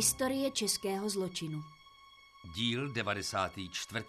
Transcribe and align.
Historie 0.00 0.50
českého 0.50 1.10
zločinu. 1.10 1.64
Díl 2.54 2.88
94. 2.88 4.04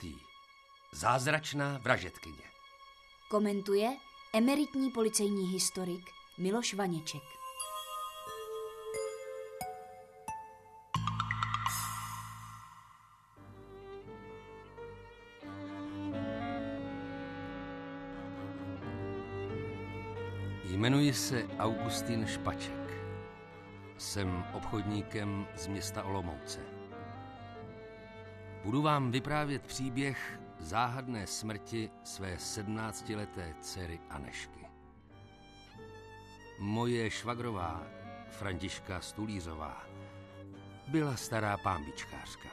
Zázračná 0.92 1.78
vražetkyně. 1.78 2.44
Komentuje 3.30 3.98
emeritní 4.34 4.92
policejní 4.92 5.48
historik 5.48 6.10
Miloš 6.38 6.74
Vaněček. 6.74 7.22
Jmenuji 20.64 21.14
se 21.14 21.48
Augustín 21.60 22.28
Špaček. 22.28 22.81
Jsem 24.02 24.46
obchodníkem 24.54 25.48
z 25.56 25.68
města 25.68 26.04
Olomouce. 26.04 26.60
Budu 28.64 28.82
vám 28.82 29.12
vyprávět 29.12 29.62
příběh 29.68 30.40
záhadné 30.60 31.28
smrti 31.28 31.90
své 32.04 32.38
sedmnáctileté 32.40 33.54
dcery 33.60 34.00
Anešky. 34.10 34.68
Moje 36.60 37.10
švagrová, 37.12 37.84
Františka 38.30 39.02
Stulířová, 39.02 39.84
byla 40.88 41.16
stará 41.16 41.58
pámbičkářka. 41.58 42.50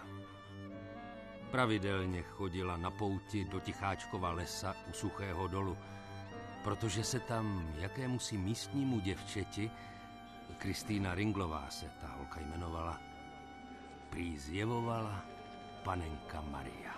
Pravidelně 1.50 2.22
chodila 2.22 2.76
na 2.76 2.90
pouti 2.90 3.44
do 3.44 3.60
Ticháčkova 3.60 4.30
lesa 4.30 4.74
u 4.90 4.92
Suchého 4.92 5.48
dolu, 5.48 5.78
protože 6.64 7.04
se 7.04 7.20
tam 7.20 7.72
jakémusi 7.78 8.38
místnímu 8.38 9.00
děvčeti 9.00 9.70
Kristýna 10.58 11.14
Ringlová 11.14 11.66
se 11.70 11.86
ta 12.00 12.06
holka 12.06 12.40
jmenovala. 12.40 13.00
Prý 14.10 14.38
zjevovala 14.38 15.24
panenka 15.84 16.40
Maria. 16.40 16.94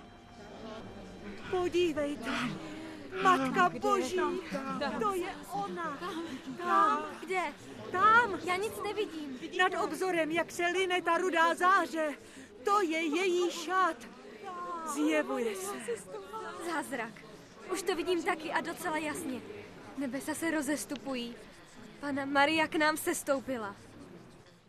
Podívejte, 1.51 2.31
Matka 3.23 3.69
Boží, 3.69 4.21
to 5.01 5.15
je 5.15 5.29
ona. 5.53 5.99
Tam, 6.59 7.05
Kde? 7.21 7.43
tam, 7.93 8.39
Já 8.45 8.57
nic 8.57 8.73
nevidím. 8.85 9.39
nad 9.59 9.73
obzorem, 9.85 10.31
jak 10.31 10.53
se 10.53 10.67
line 10.67 11.03
ta 11.03 11.19
rudá 11.19 11.55
záře. 11.55 12.15
To 12.65 12.81
je 12.83 13.03
její 13.03 13.51
šat. 13.51 13.97
Zjevuje 14.95 15.57
se. 15.57 15.97
Zázrak. 16.73 17.13
Už 17.73 17.83
to 17.83 17.97
vidím 17.97 18.23
taky 18.23 18.53
a 18.53 18.61
docela 18.61 18.99
jasně. 18.99 19.41
Nebesa 19.99 20.35
se 20.35 20.51
rozestupují. 20.51 21.35
Pana 22.01 22.25
Maria 22.25 22.69
k 22.69 22.75
nám 22.75 22.97
se 22.97 23.15
stoupila. 23.15 23.77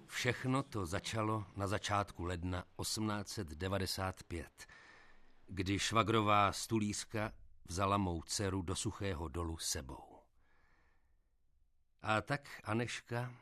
Všechno 0.08 0.64
to 0.64 0.86
začalo 0.86 1.46
na 1.56 1.68
začátku 1.68 2.23
ledna 2.23 2.66
1895, 2.82 4.68
kdy 5.48 5.80
švagrová 5.80 6.52
stulířka 6.52 7.32
vzala 7.66 7.98
mou 7.98 8.22
dceru 8.22 8.62
do 8.62 8.76
suchého 8.76 9.28
dolu 9.28 9.58
sebou. 9.58 10.20
A 12.02 12.22
tak 12.22 12.62
Aneška, 12.64 13.34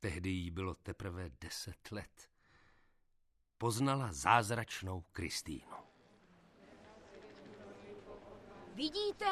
tehdy 0.00 0.30
jí 0.30 0.50
bylo 0.50 0.74
teprve 0.74 1.30
deset 1.40 1.92
let, 1.92 2.30
poznala 3.58 4.12
zázračnou 4.12 5.04
Kristýnu. 5.12 5.87
Vidíte? 8.78 9.26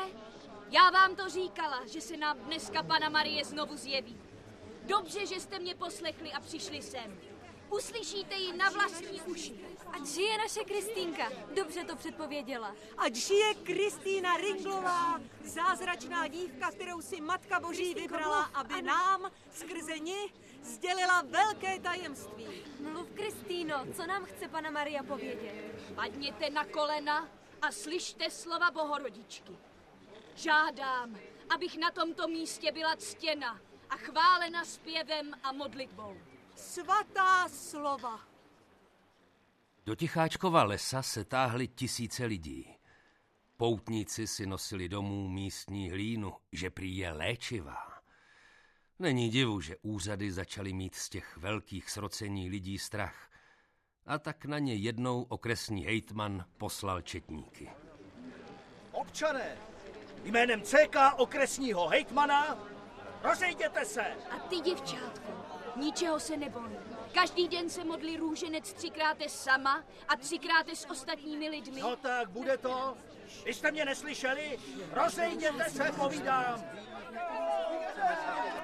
Já 0.71 0.91
vám 0.91 1.17
to 1.17 1.29
říkala, 1.29 1.87
že 1.87 2.01
se 2.01 2.17
nám 2.17 2.39
dneska 2.39 2.83
pana 2.83 3.09
Marie 3.09 3.45
znovu 3.45 3.77
zjeví. 3.77 4.21
Dobře, 4.83 5.27
že 5.27 5.41
jste 5.41 5.59
mě 5.59 5.75
poslechli 5.75 6.33
a 6.33 6.41
přišli 6.41 6.83
sem. 6.83 7.21
Uslyšíte 7.71 8.35
ji 8.35 8.57
na 8.57 8.71
vlastní 8.71 9.23
uši. 9.23 9.55
Ať 9.93 10.07
žije 10.07 10.39
naše 10.39 10.61
Kristýnka. 10.65 11.31
Dobře 11.55 11.85
to 11.85 11.97
předpověděla. 11.97 12.75
Ať 12.99 13.15
žije 13.15 13.55
Kristýna 13.55 14.37
Ringlová, 14.37 15.21
zázračná 15.45 16.29
dívka, 16.29 16.71
kterou 16.71 17.01
si 17.03 17.21
Matka 17.21 17.61
Boží 17.61 17.95
vybrala, 17.95 18.43
aby 18.43 18.83
nám 18.83 19.31
skrze 19.53 19.99
ní 19.99 20.33
sdělila 20.63 21.23
velké 21.23 21.81
tajemství. 21.81 22.47
Mluv, 22.81 23.09
Kristýno, 23.15 23.87
co 23.97 24.07
nám 24.07 24.25
chce 24.25 24.49
pana 24.49 24.71
Maria 24.71 25.03
povědět? 25.03 25.55
Padněte 25.95 26.51
na 26.51 26.65
kolena 26.65 27.29
a 27.67 27.73
slyšte 27.73 28.31
slova 28.31 28.71
Bohorodičky. 28.71 29.53
Žádám, 30.37 31.17
abych 31.55 31.79
na 31.79 31.91
tomto 31.91 32.29
místě 32.29 32.73
byla 32.73 32.97
ctěna 32.97 33.61
a 33.91 33.97
chválena 33.97 34.65
zpěvem 34.65 35.35
a 35.43 35.53
modlitbou. 35.53 36.17
Svatá 36.57 37.49
slova. 37.49 38.21
Do 39.87 39.95
Ticháčkova 39.95 40.65
lesa 40.65 41.03
se 41.03 41.25
táhly 41.25 41.69
tisíce 41.69 42.25
lidí. 42.25 42.75
Poutníci 43.57 44.27
si 44.27 44.47
nosili 44.47 44.89
domů 44.89 45.29
místní 45.29 45.91
hlínu, 45.91 46.35
že 46.53 46.71
prý 46.71 46.97
je 46.97 47.13
léčivá. 47.13 48.03
Není 48.99 49.29
divu, 49.29 49.61
že 49.61 49.77
úřady 49.83 50.33
začaly 50.33 50.73
mít 50.73 50.95
z 50.95 51.09
těch 51.09 51.37
velkých 51.37 51.91
srocení 51.91 52.51
lidí 52.51 52.79
strach. 52.79 53.31
A 54.07 54.19
tak 54.19 54.45
na 54.45 54.59
ně 54.59 54.75
jednou 54.75 55.27
okresní 55.29 55.85
hejtman 55.85 56.45
poslal 56.59 57.01
četníky. 57.03 57.71
Občané, 58.93 59.57
jménem 60.25 60.63
CK 60.63 60.97
okresního 61.17 61.89
hejtmana, 61.89 62.59
rozejděte 63.23 63.85
se! 63.85 64.05
A 64.31 64.39
ty, 64.39 64.57
děvčátko, 64.61 65.33
ničeho 65.77 66.21
se 66.21 66.37
neboj. 66.37 66.71
Každý 67.15 67.49
den 67.49 67.71
se 67.71 67.85
modlí 67.85 68.17
růženec 68.17 68.73
třikrát 68.73 69.17
sama 69.29 69.85
a 70.09 70.17
třikrát 70.17 70.69
s 70.69 70.91
ostatními 70.91 71.49
lidmi. 71.49 71.81
No 71.81 71.97
tak 71.97 72.31
bude 72.31 72.59
to. 72.59 72.97
Vy 73.45 73.55
jste 73.55 73.71
mě 73.71 73.85
neslyšeli? 73.85 74.59
Rozejděte 74.93 75.71
se, 75.71 75.93
povídám. 75.93 76.65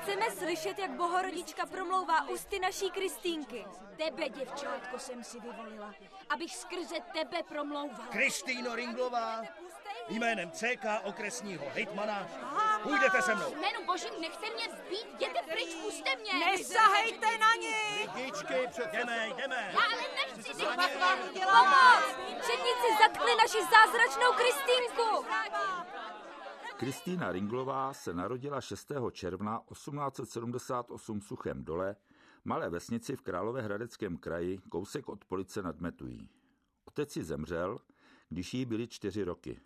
Chceme 0.03 0.31
slyšet, 0.31 0.79
jak 0.79 0.91
bohorodička 0.91 1.67
promlouvá 1.67 2.29
ústy 2.29 2.59
naší 2.59 2.91
Kristýnky. 2.91 3.65
Tebe, 3.97 4.29
děvčátko, 4.29 4.99
jsem 4.99 5.25
si 5.25 5.41
vyvolila, 5.41 5.95
abych 6.29 6.57
skrze 6.57 6.95
tebe 7.13 7.43
promlouvala. 7.43 8.07
Kristýno 8.11 8.75
Ringlová, 8.75 9.43
jménem 10.09 10.51
CK 10.51 10.85
okresního 11.05 11.67
hejtmana, 11.75 12.29
půjdete 12.83 13.23
se 13.23 13.35
mnou. 13.35 13.55
Jménu 13.55 13.87
božím, 13.87 14.21
nechte 14.21 14.51
mě 14.51 14.69
být, 14.91 15.07
jděte 15.15 15.43
pryč, 15.43 15.75
puste 15.75 16.17
mě. 16.17 16.33
Nesahejte 16.47 17.39
na 17.39 17.55
ní! 17.55 18.09
Lidičky, 18.15 18.69
před... 18.71 18.93
jdeme, 18.93 19.29
jdeme. 19.29 19.71
Já 19.73 19.81
ale 19.81 20.03
nechci, 20.15 20.55
ty 20.55 20.65
Pomoc! 21.33 22.05
Četníci 22.47 22.89
zatkli 23.03 23.37
naši 23.37 23.59
zázračnou 23.73 24.33
Kristýnku! 24.33 25.27
Kristýna 26.77 27.33
Ringlová 27.33 27.93
se 27.93 28.15
narodila 28.15 28.61
6. 28.61 28.93
června 29.13 29.61
1878 29.73 31.21
v 31.21 31.25
Suchém 31.25 31.65
dole, 31.65 31.97
malé 32.45 32.71
vesnici 32.71 33.17
v 33.17 33.23
Královéhradeckém 33.23 34.17
kraji, 34.17 34.59
kousek 34.59 35.09
od 35.09 35.25
Police 35.25 35.63
nad 35.63 35.81
Metují. 35.81 36.29
Otec 36.85 37.17
ji 37.17 37.25
zemřel, 37.25 37.79
když 38.29 38.55
jí 38.55 38.65
byly 38.65 38.89
čtyři 38.89 39.25
roky. 39.25 39.61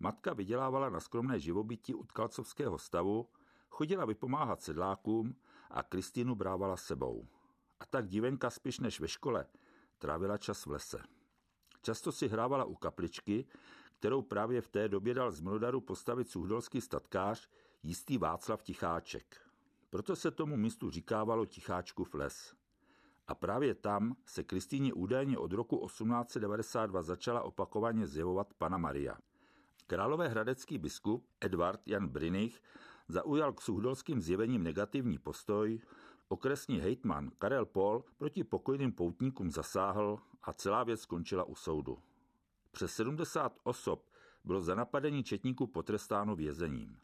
Matka 0.00 0.34
vydělávala 0.34 0.90
na 0.90 1.00
skromné 1.00 1.40
živobytí 1.40 1.94
u 1.94 2.04
Tkalcovského 2.04 2.78
stavu, 2.78 3.28
chodila 3.68 4.04
vypomáhat 4.04 4.62
sedlákům 4.62 5.36
a 5.70 5.82
Kristýnu 5.82 6.34
brávala 6.34 6.76
sebou. 6.76 7.26
A 7.80 7.86
tak 7.86 8.08
divenka 8.08 8.50
spíš 8.50 8.80
než 8.80 9.00
ve 9.00 9.08
škole 9.08 9.46
trávila 9.98 10.38
čas 10.38 10.66
v 10.66 10.70
lese. 10.70 10.98
Často 11.82 12.12
si 12.12 12.28
hrávala 12.28 12.64
u 12.64 12.74
kapličky, 12.74 13.46
kterou 13.98 14.22
právě 14.22 14.60
v 14.60 14.68
té 14.68 14.88
době 14.88 15.14
dal 15.14 15.30
z 15.30 15.40
Mlodaru 15.40 15.80
postavit 15.80 16.28
suhdolský 16.30 16.80
statkář 16.80 17.48
jistý 17.82 18.18
Václav 18.18 18.62
Ticháček. 18.62 19.40
Proto 19.90 20.16
se 20.16 20.30
tomu 20.30 20.56
místu 20.56 20.90
říkávalo 20.90 21.46
Ticháčkův 21.46 22.14
les. 22.14 22.54
A 23.28 23.34
právě 23.34 23.74
tam 23.74 24.16
se 24.26 24.44
Kristýně 24.44 24.94
údajně 24.94 25.38
od 25.38 25.52
roku 25.52 25.86
1892 25.86 27.02
začala 27.02 27.42
opakovaně 27.42 28.06
zjevovat 28.06 28.54
Pana 28.54 28.78
Maria. 28.78 29.18
Králové 29.86 30.28
hradecký 30.28 30.78
biskup 30.78 31.26
Edvard 31.40 31.88
Jan 31.88 32.08
Brinich 32.08 32.62
zaujal 33.08 33.52
k 33.52 33.60
suhdolským 33.60 34.20
zjevením 34.20 34.62
negativní 34.62 35.18
postoj, 35.18 35.80
okresní 36.28 36.80
hejtman 36.80 37.30
Karel 37.38 37.66
Pol 37.66 38.04
proti 38.16 38.44
pokojným 38.44 38.92
poutníkům 38.92 39.50
zasáhl 39.50 40.18
a 40.42 40.52
celá 40.52 40.84
věc 40.84 41.00
skončila 41.00 41.44
u 41.44 41.54
soudu. 41.54 41.98
Přes 42.76 42.94
70 42.94 43.58
osob 43.62 44.10
bylo 44.44 44.60
za 44.60 44.74
napadení 44.74 45.24
četníků 45.24 45.66
potrestáno 45.66 46.36
vězením. 46.36 46.98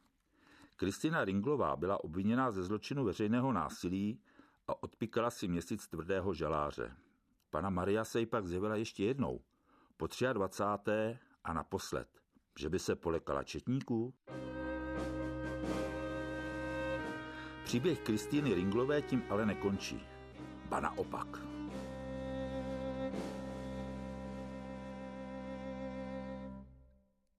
Kristina 0.76 1.24
Ringlová 1.24 1.76
byla 1.76 2.04
obviněná 2.04 2.50
ze 2.50 2.62
zločinu 2.62 3.04
veřejného 3.04 3.52
násilí 3.52 4.20
a 4.68 4.82
odpíkala 4.82 5.30
si 5.30 5.48
měsíc 5.48 5.88
tvrdého 5.88 6.34
žaláře. 6.34 6.96
Pana 7.50 7.70
Maria 7.70 8.04
se 8.04 8.20
jí 8.20 8.26
pak 8.26 8.46
zjevila 8.46 8.76
ještě 8.76 9.04
jednou, 9.04 9.40
po 9.96 10.08
23. 10.32 11.18
a 11.44 11.52
naposled, 11.52 12.08
že 12.58 12.68
by 12.68 12.78
se 12.78 12.96
polekala 12.96 13.42
četníků. 13.42 14.14
Příběh 17.64 18.00
Kristýny 18.00 18.54
Ringlové 18.54 19.02
tím 19.02 19.22
ale 19.30 19.46
nekončí. 19.46 20.00
Ba 20.68 20.80
naopak. 20.80 21.61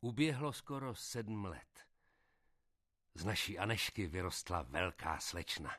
Uběhlo 0.04 0.54
skoro 0.54 0.96
sedm 0.96 1.46
let. 1.46 1.88
Z 3.14 3.26
naší 3.26 3.60
Anešky 3.60 4.08
vyrostla 4.08 4.62
velká 4.62 5.20
slečna 5.20 5.76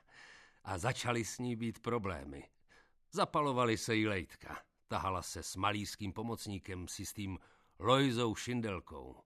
a 0.64 0.78
začaly 0.78 1.24
s 1.24 1.38
ní 1.38 1.56
být 1.56 1.78
problémy. 1.78 2.50
Zapalovaly 3.10 3.78
se 3.78 3.94
jí 3.94 4.06
lejtka. 4.08 4.62
Tahala 4.88 5.22
se 5.22 5.42
s 5.42 5.56
malýským 5.56 6.12
pomocníkem 6.12 6.88
s 6.88 6.98
jistým 6.98 7.38
Lojzou 7.78 8.34
Šindelkou. 8.34 9.24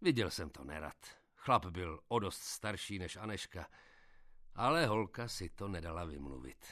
Viděl 0.00 0.30
jsem 0.30 0.50
to 0.50 0.64
nerad. 0.64 1.06
Chlap 1.34 1.66
byl 1.66 2.00
o 2.08 2.18
dost 2.18 2.42
starší 2.42 2.98
než 2.98 3.16
Aneška, 3.16 3.66
ale 4.54 4.86
holka 4.86 5.28
si 5.28 5.48
to 5.48 5.68
nedala 5.68 6.04
vymluvit. 6.04 6.66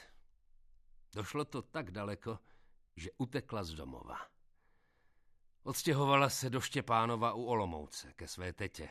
Došlo 1.15 1.45
to 1.45 1.61
tak 1.61 1.91
daleko, 1.91 2.39
že 2.95 3.09
utekla 3.17 3.63
z 3.63 3.73
domova. 3.73 4.40
Odstěhovala 5.63 6.29
se 6.29 6.49
do 6.49 6.61
Štěpánova 6.61 7.33
u 7.33 7.43
Olomouce 7.43 8.13
ke 8.13 8.27
své 8.27 8.53
tetě, 8.53 8.89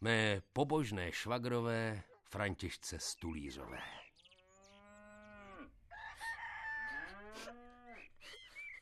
mé 0.00 0.42
pobožné 0.52 1.12
švagrové 1.12 2.02
Františce 2.24 2.98
Stulířové. 2.98 3.82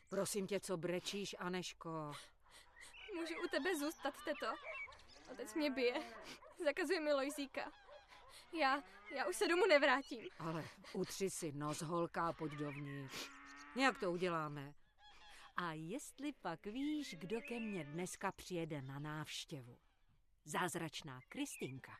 Prosím 0.08 0.46
tě, 0.46 0.60
co 0.60 0.76
brečíš, 0.76 1.36
Aneško? 1.38 2.12
Můžu 3.14 3.34
u 3.44 3.48
tebe 3.48 3.76
zůstat, 3.76 4.14
teto? 4.24 4.46
Otec 5.32 5.54
mě 5.54 5.70
bije. 5.70 6.02
Zakazuje 6.64 7.00
mi 7.00 7.12
Lojzíka. 7.12 7.72
Já, 8.60 8.82
já 9.14 9.26
už 9.26 9.36
se 9.36 9.48
domů 9.48 9.66
nevrátím. 9.66 10.28
Ale 10.38 10.64
utři 10.92 11.30
si 11.30 11.52
nos, 11.52 11.82
holka, 11.82 12.28
a 12.28 12.32
pojď 12.32 12.52
dovnitř. 12.52 13.30
Nějak 13.76 13.98
to 13.98 14.12
uděláme. 14.12 14.74
A 15.62 15.72
jestli 15.72 16.32
pak 16.32 16.66
víš, 16.66 17.16
kdo 17.18 17.40
ke 17.40 17.60
mně 17.60 17.84
dneska 17.84 18.32
přijede 18.32 18.82
na 18.82 18.98
návštěvu? 18.98 19.78
Zázračná 20.44 21.20
Kristinka. 21.28 21.92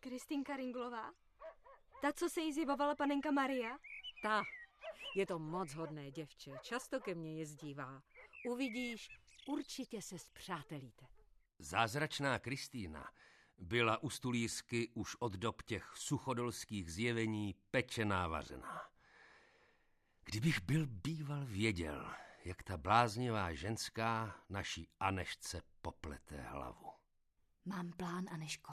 Kristinka 0.00 0.56
Ringlová? 0.56 1.12
Ta, 2.02 2.12
co 2.12 2.28
se 2.28 2.40
jí 2.40 2.52
zjevovala 2.52 2.94
panenka 2.94 3.30
Maria? 3.30 3.78
Ta. 4.22 4.42
Je 5.16 5.26
to 5.26 5.38
moc 5.38 5.74
hodné 5.74 6.10
děvče, 6.10 6.50
často 6.62 7.00
ke 7.00 7.14
mně 7.14 7.38
jezdívá. 7.38 8.02
Uvidíš, 8.50 9.08
určitě 9.46 10.02
se 10.02 10.18
zpřátelíte. 10.18 11.06
Zázračná 11.58 12.38
Kristýna 12.38 13.10
byla 13.58 14.02
u 14.02 14.10
stulířky 14.10 14.88
už 14.94 15.16
od 15.18 15.32
dob 15.32 15.62
těch 15.62 15.92
suchodolských 15.96 16.92
zjevení 16.92 17.54
pečená 17.70 18.28
vařená. 18.28 18.82
Kdybych 20.24 20.60
byl 20.60 20.86
býval 20.86 21.46
věděl, 21.46 22.14
jak 22.44 22.62
ta 22.62 22.76
bláznivá 22.76 23.54
ženská 23.54 24.44
naší 24.48 24.88
Anešce 25.00 25.62
poplete 25.82 26.40
hlavu. 26.40 26.90
Mám 27.64 27.92
plán, 27.92 28.26
Aneško. 28.30 28.72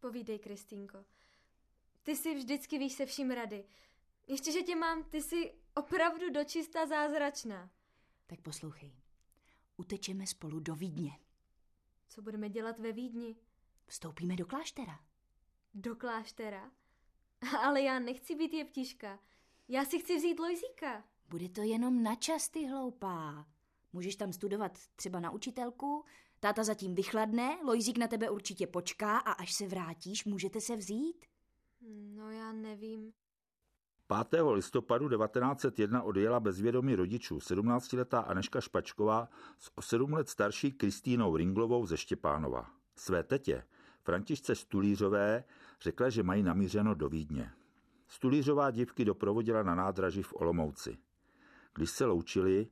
Povídej, 0.00 0.38
Kristýnko. 0.38 1.04
Ty 2.02 2.16
si 2.16 2.34
vždycky 2.34 2.78
víš 2.78 2.92
se 2.92 3.06
vším 3.06 3.30
rady. 3.30 3.64
Ještě, 4.26 4.52
že 4.52 4.62
tě 4.62 4.76
mám, 4.76 5.04
ty 5.04 5.22
jsi 5.22 5.54
opravdu 5.74 6.30
dočista 6.30 6.86
zázračná. 6.86 7.70
Tak 8.26 8.40
poslouchej. 8.40 8.92
Utečeme 9.76 10.26
spolu 10.26 10.60
do 10.60 10.74
Vídně. 10.74 11.18
Co 12.08 12.22
budeme 12.22 12.48
dělat 12.48 12.78
ve 12.78 12.92
Vídni? 12.92 13.36
Vstoupíme 13.86 14.36
do 14.36 14.46
kláštera. 14.46 15.00
Do 15.74 15.96
kláštera? 15.96 16.70
Ale 17.60 17.82
já 17.82 17.98
nechci 17.98 18.34
být 18.34 18.52
jeptiška. 18.52 19.18
Já 19.68 19.84
si 19.84 19.98
chci 19.98 20.16
vzít 20.16 20.38
Lojzíka. 20.38 21.04
Bude 21.28 21.48
to 21.48 21.62
jenom 21.62 22.02
na 22.02 22.14
čas, 22.14 22.48
ty 22.48 22.66
hloupá. 22.66 23.46
Můžeš 23.92 24.16
tam 24.16 24.32
studovat 24.32 24.78
třeba 24.96 25.20
na 25.20 25.30
učitelku, 25.30 26.04
táta 26.40 26.64
zatím 26.64 26.94
vychladne, 26.94 27.58
Lojzík 27.64 27.98
na 27.98 28.08
tebe 28.08 28.30
určitě 28.30 28.66
počká 28.66 29.18
a 29.18 29.32
až 29.32 29.52
se 29.52 29.66
vrátíš, 29.66 30.24
můžete 30.24 30.60
se 30.60 30.76
vzít. 30.76 31.26
No 32.14 32.30
já 32.30 32.52
nevím. 32.52 33.12
5. 34.28 34.42
listopadu 34.52 35.08
1901 35.08 36.02
odjela 36.02 36.40
bez 36.40 36.60
vědomí 36.60 36.94
rodičů 36.94 37.38
17-letá 37.38 38.20
Aneška 38.20 38.60
Špačková 38.60 39.28
s 39.58 39.70
o 39.74 39.82
7 39.82 40.12
let 40.12 40.28
starší 40.28 40.72
Kristýnou 40.72 41.36
Ringlovou 41.36 41.86
ze 41.86 41.96
Štěpánova. 41.96 42.70
Své 42.96 43.22
tetě, 43.22 43.64
Františce 44.02 44.54
Stulířové, 44.54 45.44
řekla, 45.80 46.10
že 46.10 46.22
mají 46.22 46.42
namířeno 46.42 46.94
do 46.94 47.08
Vídně. 47.08 47.50
Stulířová 48.08 48.70
dívky 48.70 49.04
doprovodila 49.04 49.62
na 49.62 49.74
nádraží 49.74 50.22
v 50.22 50.34
Olomouci. 50.34 50.98
Když 51.78 51.90
se 51.90 52.04
loučili, 52.06 52.68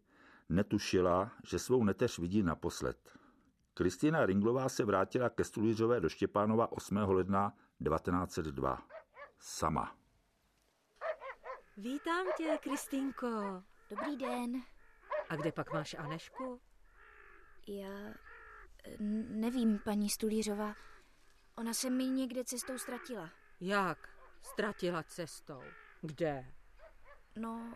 netušila, 0.48 1.30
že 1.44 1.58
svou 1.58 1.84
neteř 1.84 2.18
vidí 2.18 2.42
naposled. 2.42 3.18
Kristýna 3.74 4.26
Ringlová 4.26 4.68
se 4.68 4.84
vrátila 4.84 5.30
ke 5.30 5.44
Stulířové 5.44 6.00
do 6.00 6.08
Štěpánova 6.08 6.72
8. 6.72 6.96
ledna 6.96 7.52
1902. 7.84 8.82
Sama. 9.38 9.96
Vítám 11.76 12.26
tě, 12.36 12.58
Kristýnko. 12.62 13.62
Dobrý 13.90 14.16
den. 14.16 14.62
A 15.28 15.36
kde 15.36 15.52
pak 15.52 15.72
máš 15.72 15.94
Anešku? 15.94 16.60
Já 17.68 18.14
n- 19.00 19.40
nevím, 19.40 19.78
paní 19.84 20.10
Stulířová. 20.10 20.74
Ona 21.56 21.74
se 21.74 21.90
mi 21.90 22.04
někde 22.06 22.44
cestou 22.44 22.78
ztratila. 22.78 23.30
Jak? 23.60 24.08
Ztratila 24.42 25.02
cestou. 25.02 25.62
Kde? 26.02 26.52
No, 27.36 27.74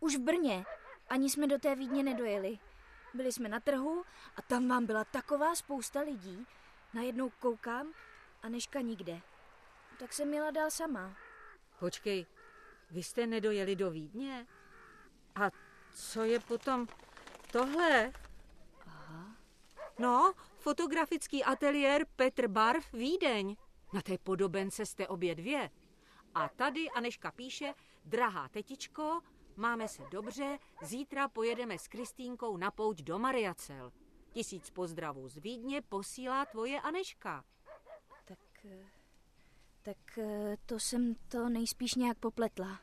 už 0.00 0.16
v 0.16 0.20
Brně. 0.20 0.64
Ani 1.08 1.30
jsme 1.30 1.46
do 1.46 1.58
té 1.58 1.76
Vídně 1.76 2.02
nedojeli. 2.02 2.58
Byli 3.14 3.32
jsme 3.32 3.48
na 3.48 3.60
trhu 3.60 4.04
a 4.36 4.42
tam 4.42 4.68
vám 4.68 4.86
byla 4.86 5.04
taková 5.04 5.54
spousta 5.54 6.00
lidí. 6.00 6.46
Najednou 6.94 7.30
koukám 7.30 7.92
a 8.42 8.48
Neška 8.48 8.80
nikde. 8.80 9.20
Tak 9.98 10.12
jsem 10.12 10.28
měla 10.28 10.50
dál 10.50 10.70
sama. 10.70 11.16
Počkej, 11.78 12.26
vy 12.90 13.02
jste 13.02 13.26
nedojeli 13.26 13.76
do 13.76 13.90
Vídně? 13.90 14.46
A 15.34 15.50
co 15.94 16.24
je 16.24 16.40
potom 16.40 16.86
tohle? 17.52 18.12
Aha. 18.86 19.36
No, 19.98 20.34
fotografický 20.58 21.44
ateliér 21.44 22.06
Petr 22.16 22.48
Barv 22.48 22.92
Vídeň. 22.92 23.56
Na 23.92 24.02
té 24.02 24.18
podobence 24.18 24.86
jste 24.86 25.08
obě 25.08 25.34
dvě. 25.34 25.70
A 26.34 26.48
tady 26.48 26.90
Aneška 26.90 27.30
píše, 27.30 27.74
drahá 28.04 28.48
tetičko, 28.48 29.20
máme 29.60 29.88
se 29.88 30.02
dobře, 30.10 30.58
zítra 30.82 31.28
pojedeme 31.28 31.78
s 31.78 31.88
Kristýnkou 31.88 32.56
na 32.56 32.70
pouť 32.70 33.02
do 33.02 33.18
Mariacel. 33.18 33.92
Tisíc 34.32 34.70
pozdravů 34.70 35.28
z 35.28 35.36
Vídně 35.36 35.82
posílá 35.82 36.44
tvoje 36.44 36.80
Aneška. 36.80 37.44
Tak, 38.24 38.38
eh, 38.64 38.86
tak 39.82 40.18
eh, 40.18 40.56
to 40.66 40.78
jsem 40.78 41.14
to 41.14 41.48
nejspíš 41.48 41.94
nějak 41.94 42.18
popletla. 42.18 42.80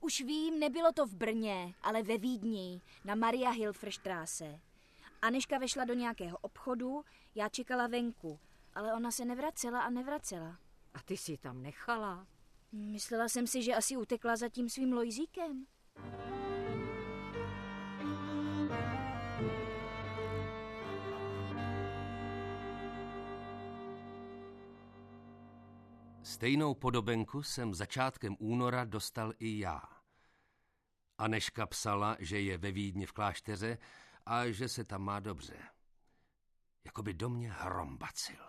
Už 0.00 0.20
vím, 0.20 0.58
nebylo 0.58 0.92
to 0.92 1.06
v 1.06 1.14
Brně, 1.14 1.74
ale 1.82 2.02
ve 2.02 2.18
Vídni, 2.18 2.82
na 3.04 3.14
Maria 3.14 3.50
Hilferstraße. 3.50 4.60
Aneška 5.22 5.58
vešla 5.58 5.84
do 5.84 5.94
nějakého 5.94 6.38
obchodu, 6.38 7.04
já 7.34 7.48
čekala 7.48 7.86
venku, 7.86 8.40
ale 8.74 8.94
ona 8.94 9.10
se 9.10 9.24
nevracela 9.24 9.80
a 9.80 9.90
nevracela. 9.90 10.58
A 10.94 11.02
ty 11.02 11.16
si 11.16 11.36
tam 11.36 11.62
nechala? 11.62 12.26
Myslela 12.72 13.28
jsem 13.28 13.46
si, 13.46 13.62
že 13.62 13.74
asi 13.74 13.96
utekla 13.96 14.36
za 14.36 14.48
tím 14.48 14.68
svým 14.68 14.92
lojzíkem. 14.92 15.66
Stejnou 26.38 26.74
podobenku 26.74 27.42
jsem 27.42 27.74
začátkem 27.74 28.36
února 28.38 28.84
dostal 28.84 29.32
i 29.38 29.58
já. 29.58 29.82
Aneška 31.18 31.66
psala, 31.66 32.16
že 32.20 32.40
je 32.40 32.58
ve 32.58 32.72
Vídni 32.72 33.06
v 33.06 33.12
klášteře 33.12 33.78
a 34.26 34.50
že 34.50 34.68
se 34.68 34.84
tam 34.84 35.02
má 35.02 35.20
dobře. 35.20 35.58
Jakoby 36.84 37.14
do 37.14 37.28
mě 37.28 37.52
hrom 37.52 37.96
bacil. 37.96 38.44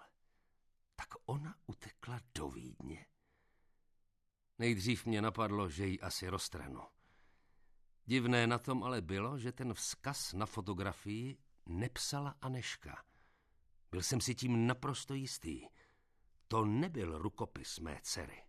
Tak 0.95 1.07
ona 1.25 1.55
utekla 1.65 2.19
do 2.35 2.49
Vídně. 2.49 3.05
Nejdřív 4.57 5.05
mě 5.05 5.21
napadlo, 5.21 5.69
že 5.69 5.87
ji 5.87 5.99
asi 5.99 6.29
roztrhnu. 6.29 6.81
Divné 8.09 8.47
na 8.47 8.59
tom 8.59 8.83
ale 8.83 9.01
bylo, 9.01 9.37
že 9.37 9.51
ten 9.51 9.73
vzkaz 9.73 10.33
na 10.33 10.45
fotografii 10.45 11.37
nepsala 11.65 12.35
Aneška. 12.41 13.03
Byl 13.91 14.01
jsem 14.01 14.21
si 14.21 14.35
tím 14.35 14.67
naprosto 14.67 15.13
jistý. 15.13 15.67
To 16.47 16.65
nebyl 16.65 17.17
rukopis 17.17 17.79
mé 17.79 17.99
dcery. 18.03 18.43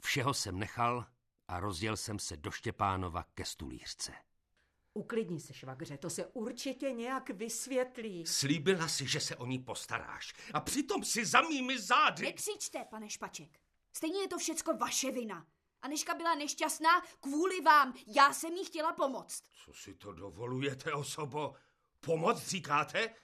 Všeho 0.00 0.34
jsem 0.34 0.58
nechal 0.58 1.06
a 1.48 1.60
rozjel 1.60 1.96
jsem 1.96 2.18
se 2.18 2.36
do 2.36 2.50
Štěpánova 2.50 3.22
ke 3.34 3.44
stulířce. 3.44 4.12
Uklidni 4.94 5.40
se, 5.40 5.54
švagře, 5.54 5.98
to 5.98 6.10
se 6.10 6.26
určitě 6.26 6.92
nějak 6.92 7.30
vysvětlí. 7.30 8.26
Slíbila 8.26 8.88
si, 8.88 9.06
že 9.06 9.20
se 9.20 9.36
o 9.36 9.46
ní 9.46 9.58
postaráš 9.58 10.32
a 10.54 10.60
přitom 10.60 11.04
si 11.04 11.26
za 11.26 11.40
mými 11.40 11.78
zády. 11.78 12.22
Nekřičte, 12.22 12.84
pane 12.90 13.10
Špaček. 13.10 13.60
Stejně 13.92 14.20
je 14.20 14.28
to 14.28 14.38
všecko 14.38 14.76
vaše 14.76 15.12
vina. 15.12 15.46
Aneška 15.82 16.14
byla 16.14 16.34
nešťastná 16.34 17.02
kvůli 17.20 17.60
vám. 17.60 17.94
Já 18.06 18.32
jsem 18.32 18.52
jí 18.52 18.64
chtěla 18.64 18.92
pomoct. 18.92 19.42
Co 19.64 19.72
si 19.74 19.94
to 19.94 20.12
dovolujete, 20.12 20.92
osobo? 20.92 21.54
Pomoc 22.00 22.38
říkáte? 22.38 23.14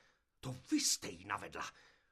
To 0.41 0.55
vy 0.71 0.81
jste 0.81 1.09
jí 1.09 1.25
navedla. 1.25 1.65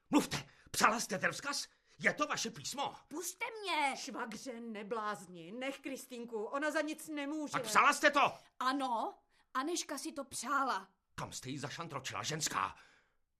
Mluvte, 0.09 0.49
psala 0.71 0.99
jste 0.99 1.17
ten 1.19 1.31
vzkaz? 1.31 1.67
Je 1.99 2.13
to 2.13 2.27
vaše 2.27 2.49
písmo? 2.49 2.95
Puste 3.07 3.45
mě! 3.61 3.95
Švagře, 3.97 4.59
neblázni, 4.59 5.51
nech 5.51 5.79
Kristinku, 5.79 6.43
ona 6.43 6.71
za 6.71 6.81
nic 6.81 7.07
nemůže. 7.07 7.53
A 7.53 7.59
psala 7.59 7.93
jste 7.93 8.11
to? 8.11 8.33
Ano, 8.59 9.17
Aneška 9.53 9.97
si 9.97 10.11
to 10.11 10.23
přála. 10.23 10.87
Kam 11.15 11.33
jste 11.33 11.49
jí 11.49 11.57
zašantročila, 11.57 12.23
ženská? 12.23 12.75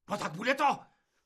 No 0.09 0.17
tak 0.17 0.31
bude 0.31 0.55
to. 0.55 0.79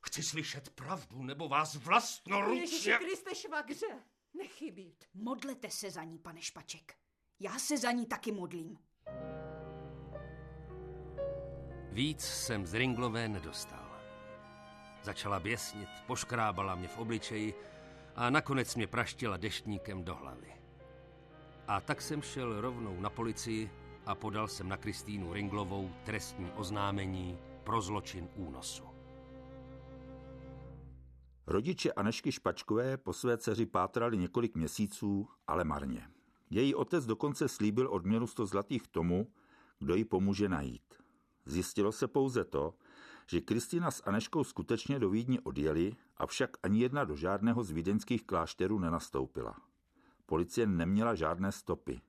Chci 0.05 0.23
slyšet 0.23 0.69
pravdu, 0.69 1.23
nebo 1.23 1.47
vás 1.49 1.75
vlastnoručně... 1.75 2.61
Ježíši 2.61 2.91
Kriste, 2.91 3.35
švagře, 3.35 4.03
nechybít. 4.33 5.05
Modlete 5.13 5.69
se 5.69 5.91
za 5.91 6.03
ní, 6.03 6.19
pane 6.19 6.41
Špaček. 6.41 6.95
Já 7.39 7.59
se 7.59 7.77
za 7.77 7.91
ní 7.91 8.05
taky 8.05 8.31
modlím. 8.31 8.77
Víc 11.91 12.21
jsem 12.21 12.65
z 12.65 12.73
Ringlové 12.73 13.27
nedostal. 13.27 14.01
Začala 15.03 15.39
běsnit, 15.39 15.89
poškrábala 16.07 16.75
mě 16.75 16.87
v 16.87 16.97
obličeji 16.97 17.53
a 18.15 18.29
nakonec 18.29 18.75
mě 18.75 18.87
praštila 18.87 19.37
deštníkem 19.37 20.03
do 20.03 20.15
hlavy. 20.15 20.53
A 21.67 21.81
tak 21.81 22.01
jsem 22.01 22.21
šel 22.21 22.61
rovnou 22.61 22.99
na 22.99 23.09
policii 23.09 23.71
a 24.05 24.15
podal 24.15 24.47
jsem 24.47 24.69
na 24.69 24.77
Kristýnu 24.77 25.33
Ringlovou 25.33 25.91
trestní 26.03 26.51
oznámení 26.51 27.39
pro 27.63 27.81
zločin 27.81 28.29
únosu. 28.35 28.90
Rodiče 31.47 31.91
Anešky 31.91 32.31
Špačkové 32.31 32.97
po 32.97 33.13
své 33.13 33.37
dceři 33.37 33.65
pátrali 33.65 34.17
několik 34.17 34.55
měsíců, 34.55 35.27
ale 35.47 35.63
marně. 35.63 36.07
Její 36.49 36.75
otec 36.75 37.05
dokonce 37.05 37.47
slíbil 37.47 37.87
odměnu 37.91 38.27
100 38.27 38.45
zlatých 38.45 38.87
tomu, 38.87 39.27
kdo 39.79 39.95
ji 39.95 40.05
pomůže 40.05 40.49
najít. 40.49 40.93
Zjistilo 41.45 41.91
se 41.91 42.07
pouze 42.07 42.45
to, 42.45 42.73
že 43.27 43.41
Kristýna 43.41 43.91
s 43.91 44.03
Aneškou 44.05 44.43
skutečně 44.43 44.99
do 44.99 45.09
Vídně 45.09 45.41
odjeli, 45.41 45.95
avšak 46.17 46.57
ani 46.63 46.79
jedna 46.79 47.03
do 47.03 47.15
žádného 47.15 47.63
z 47.63 47.71
vídeňských 47.71 48.25
klášterů 48.25 48.79
nenastoupila. 48.79 49.55
Policie 50.25 50.67
neměla 50.67 51.15
žádné 51.15 51.51
stopy. 51.51 52.01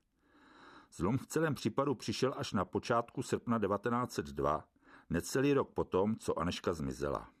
Zlom 0.91 1.17
v 1.17 1.27
celém 1.27 1.55
případu 1.55 1.95
přišel 1.95 2.33
až 2.37 2.53
na 2.53 2.65
počátku 2.65 3.23
srpna 3.23 3.59
1902, 3.59 4.67
necelý 5.09 5.53
rok 5.53 5.73
potom, 5.73 6.15
co 6.15 6.39
Aneška 6.39 6.73
zmizela. 6.73 7.32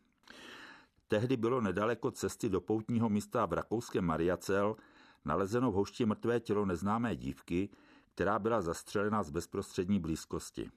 Tehdy 1.13 1.37
bylo 1.37 1.61
nedaleko 1.61 2.11
cesty 2.11 2.49
do 2.49 2.61
poutního 2.61 3.09
místa 3.09 3.45
v 3.45 3.53
rakouském 3.53 4.05
Mariacel 4.05 4.75
nalezeno 5.25 5.71
v 5.71 5.73
houšti 5.73 6.05
mrtvé 6.05 6.39
tělo 6.39 6.65
neznámé 6.65 7.15
dívky, 7.15 7.69
která 8.13 8.39
byla 8.39 8.61
zastřelena 8.61 9.23
z 9.23 9.29
bezprostřední 9.29 9.99
blízkosti. 9.99 10.71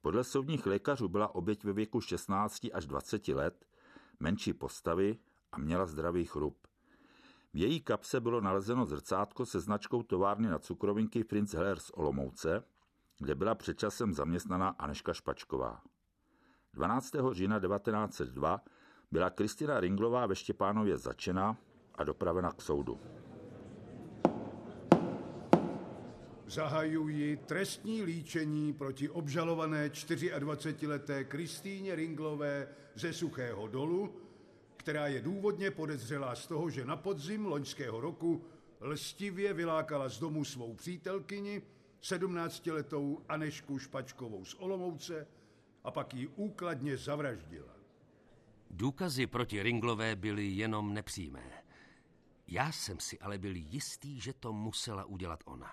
Podle 0.00 0.24
soudních 0.24 0.66
lékařů 0.66 1.08
byla 1.08 1.34
oběť 1.34 1.64
ve 1.64 1.72
věku 1.72 2.00
16 2.00 2.66
až 2.72 2.86
20 2.86 3.28
let, 3.28 3.66
menší 4.20 4.52
postavy 4.52 5.18
a 5.52 5.58
měla 5.58 5.86
zdravý 5.86 6.24
chrup. 6.24 6.66
V 7.54 7.58
její 7.58 7.80
kapse 7.80 8.20
bylo 8.20 8.40
nalezeno 8.40 8.86
zrcátko 8.86 9.46
se 9.46 9.60
značkou 9.60 10.02
továrny 10.02 10.48
na 10.48 10.58
cukrovinky 10.58 11.24
Prince 11.24 11.56
Heller 11.56 11.78
z 11.78 11.90
Olomouce, 11.90 12.64
kde 13.18 13.34
byla 13.34 13.54
před 13.54 13.78
časem 13.78 14.14
zaměstnaná 14.14 14.68
Aneška 14.68 15.14
Špačková. 15.14 15.82
12. 16.74 17.10
října 17.32 17.60
1902 17.60 18.60
byla 19.12 19.30
Kristina 19.30 19.80
Ringlová 19.80 20.26
ve 20.26 20.36
Štěpánově 20.36 20.96
začena 20.96 21.56
a 21.94 22.04
dopravena 22.04 22.52
k 22.52 22.62
soudu. 22.62 23.00
Zahajuji 26.46 27.36
trestní 27.36 28.02
líčení 28.02 28.72
proti 28.72 29.08
obžalované 29.08 29.88
24-leté 29.88 31.24
Kristýně 31.24 31.94
Ringlové 31.94 32.68
ze 32.94 33.12
Suchého 33.12 33.68
dolu, 33.68 34.14
která 34.76 35.06
je 35.06 35.20
důvodně 35.20 35.70
podezřelá 35.70 36.34
z 36.34 36.46
toho, 36.46 36.70
že 36.70 36.84
na 36.84 36.96
podzim 36.96 37.46
loňského 37.46 38.00
roku 38.00 38.44
lstivě 38.80 39.52
vylákala 39.52 40.08
z 40.08 40.18
domu 40.18 40.44
svou 40.44 40.74
přítelkyni, 40.74 41.62
17-letou 42.02 43.20
Anešku 43.28 43.78
Špačkovou 43.78 44.44
z 44.44 44.54
Olomouce, 44.54 45.26
a 45.84 45.90
pak 45.90 46.14
ji 46.14 46.26
úkladně 46.26 46.96
zavraždila. 46.96 47.78
Důkazy 48.70 49.26
proti 49.26 49.62
Ringlové 49.62 50.16
byly 50.16 50.46
jenom 50.46 50.94
nepřímé. 50.94 51.64
Já 52.46 52.72
jsem 52.72 53.00
si 53.00 53.18
ale 53.18 53.38
byl 53.38 53.56
jistý, 53.56 54.20
že 54.20 54.32
to 54.32 54.52
musela 54.52 55.04
udělat 55.04 55.42
ona. 55.46 55.72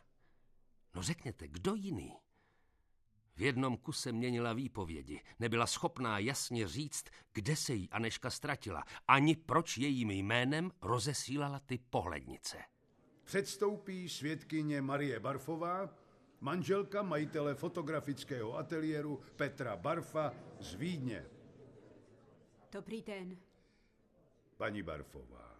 No 0.95 1.01
řekněte, 1.01 1.47
kdo 1.47 1.75
jiný? 1.75 2.13
V 3.35 3.41
jednom 3.41 3.77
kuse 3.77 4.11
měnila 4.11 4.53
výpovědi. 4.53 5.21
Nebyla 5.39 5.67
schopná 5.67 6.19
jasně 6.19 6.67
říct, 6.67 7.05
kde 7.33 7.55
se 7.55 7.73
jí 7.73 7.89
Aneška 7.89 8.29
ztratila, 8.29 8.83
ani 9.07 9.35
proč 9.35 9.77
jejím 9.77 10.11
jménem 10.11 10.71
rozesílala 10.81 11.59
ty 11.59 11.77
pohlednice. 11.77 12.57
Předstoupí 13.23 14.09
svědkyně 14.09 14.81
Marie 14.81 15.19
Barfová, 15.19 15.89
manželka 16.41 17.01
majitele 17.01 17.55
fotografického 17.55 18.57
ateliéru 18.57 19.21
Petra 19.35 19.75
Barfa 19.75 20.33
z 20.59 20.73
Vídně. 20.73 21.25
Dobrý 22.75 23.01
den. 23.01 23.37
Paní 24.57 24.83
Barfová, 24.83 25.59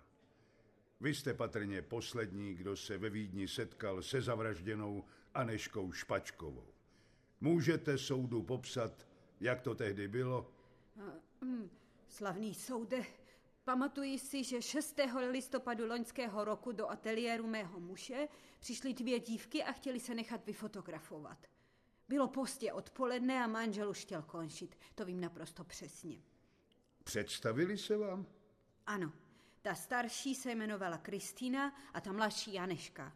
vy 1.01 1.15
jste 1.15 1.34
patrně 1.34 1.81
poslední, 1.81 2.55
kdo 2.55 2.75
se 2.75 2.98
ve 2.98 3.10
Vídni 3.10 3.48
setkal 3.48 4.01
se 4.01 4.22
zavražděnou 4.22 5.03
Aneškou 5.34 5.91
Špačkovou. 5.91 6.67
Můžete 7.41 7.98
soudu 7.98 8.43
popsat, 8.43 9.07
jak 9.39 9.62
to 9.62 9.75
tehdy 9.75 10.07
bylo? 10.07 10.51
Hm, 11.41 11.69
Slavný 12.07 12.53
soude, 12.53 13.05
pamatuji 13.63 14.19
si, 14.19 14.43
že 14.43 14.62
6. 14.62 15.00
listopadu 15.31 15.86
loňského 15.88 16.45
roku 16.45 16.72
do 16.72 16.89
ateliéru 16.89 17.48
mého 17.48 17.79
muže 17.79 18.27
přišly 18.60 18.93
dvě 18.93 19.19
dívky 19.19 19.63
a 19.63 19.72
chtěli 19.72 20.00
se 20.00 20.15
nechat 20.15 20.45
vyfotografovat. 20.45 21.48
Bylo 22.07 22.27
postě 22.27 22.74
odpoledne 22.74 23.43
a 23.43 23.48
manžel 23.48 23.89
už 23.89 24.01
chtěl 24.01 24.22
končit. 24.22 24.77
To 24.95 25.05
vím 25.05 25.22
naprosto 25.22 25.63
přesně. 25.63 26.35
Představili 27.05 27.77
se 27.77 27.97
vám? 27.97 28.25
Ano, 28.85 29.12
ta 29.62 29.75
starší 29.75 30.35
se 30.35 30.51
jmenovala 30.51 30.97
Kristýna 30.97 31.75
a 31.93 32.01
ta 32.01 32.12
mladší 32.12 32.53
Janeška. 32.53 33.13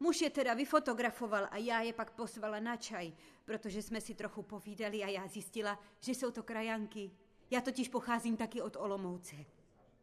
Muž 0.00 0.20
je 0.20 0.30
teda 0.30 0.54
vyfotografoval 0.54 1.48
a 1.50 1.56
já 1.56 1.80
je 1.80 1.92
pak 1.92 2.10
pozvala 2.10 2.60
na 2.60 2.76
čaj, 2.76 3.12
protože 3.44 3.82
jsme 3.82 4.00
si 4.00 4.14
trochu 4.14 4.42
povídali 4.42 5.04
a 5.04 5.08
já 5.08 5.26
zjistila, 5.26 5.80
že 6.00 6.12
jsou 6.12 6.30
to 6.30 6.42
krajanky. 6.42 7.10
Já 7.50 7.60
totiž 7.60 7.88
pocházím 7.88 8.36
taky 8.36 8.62
od 8.62 8.76
Olomouce. 8.76 9.36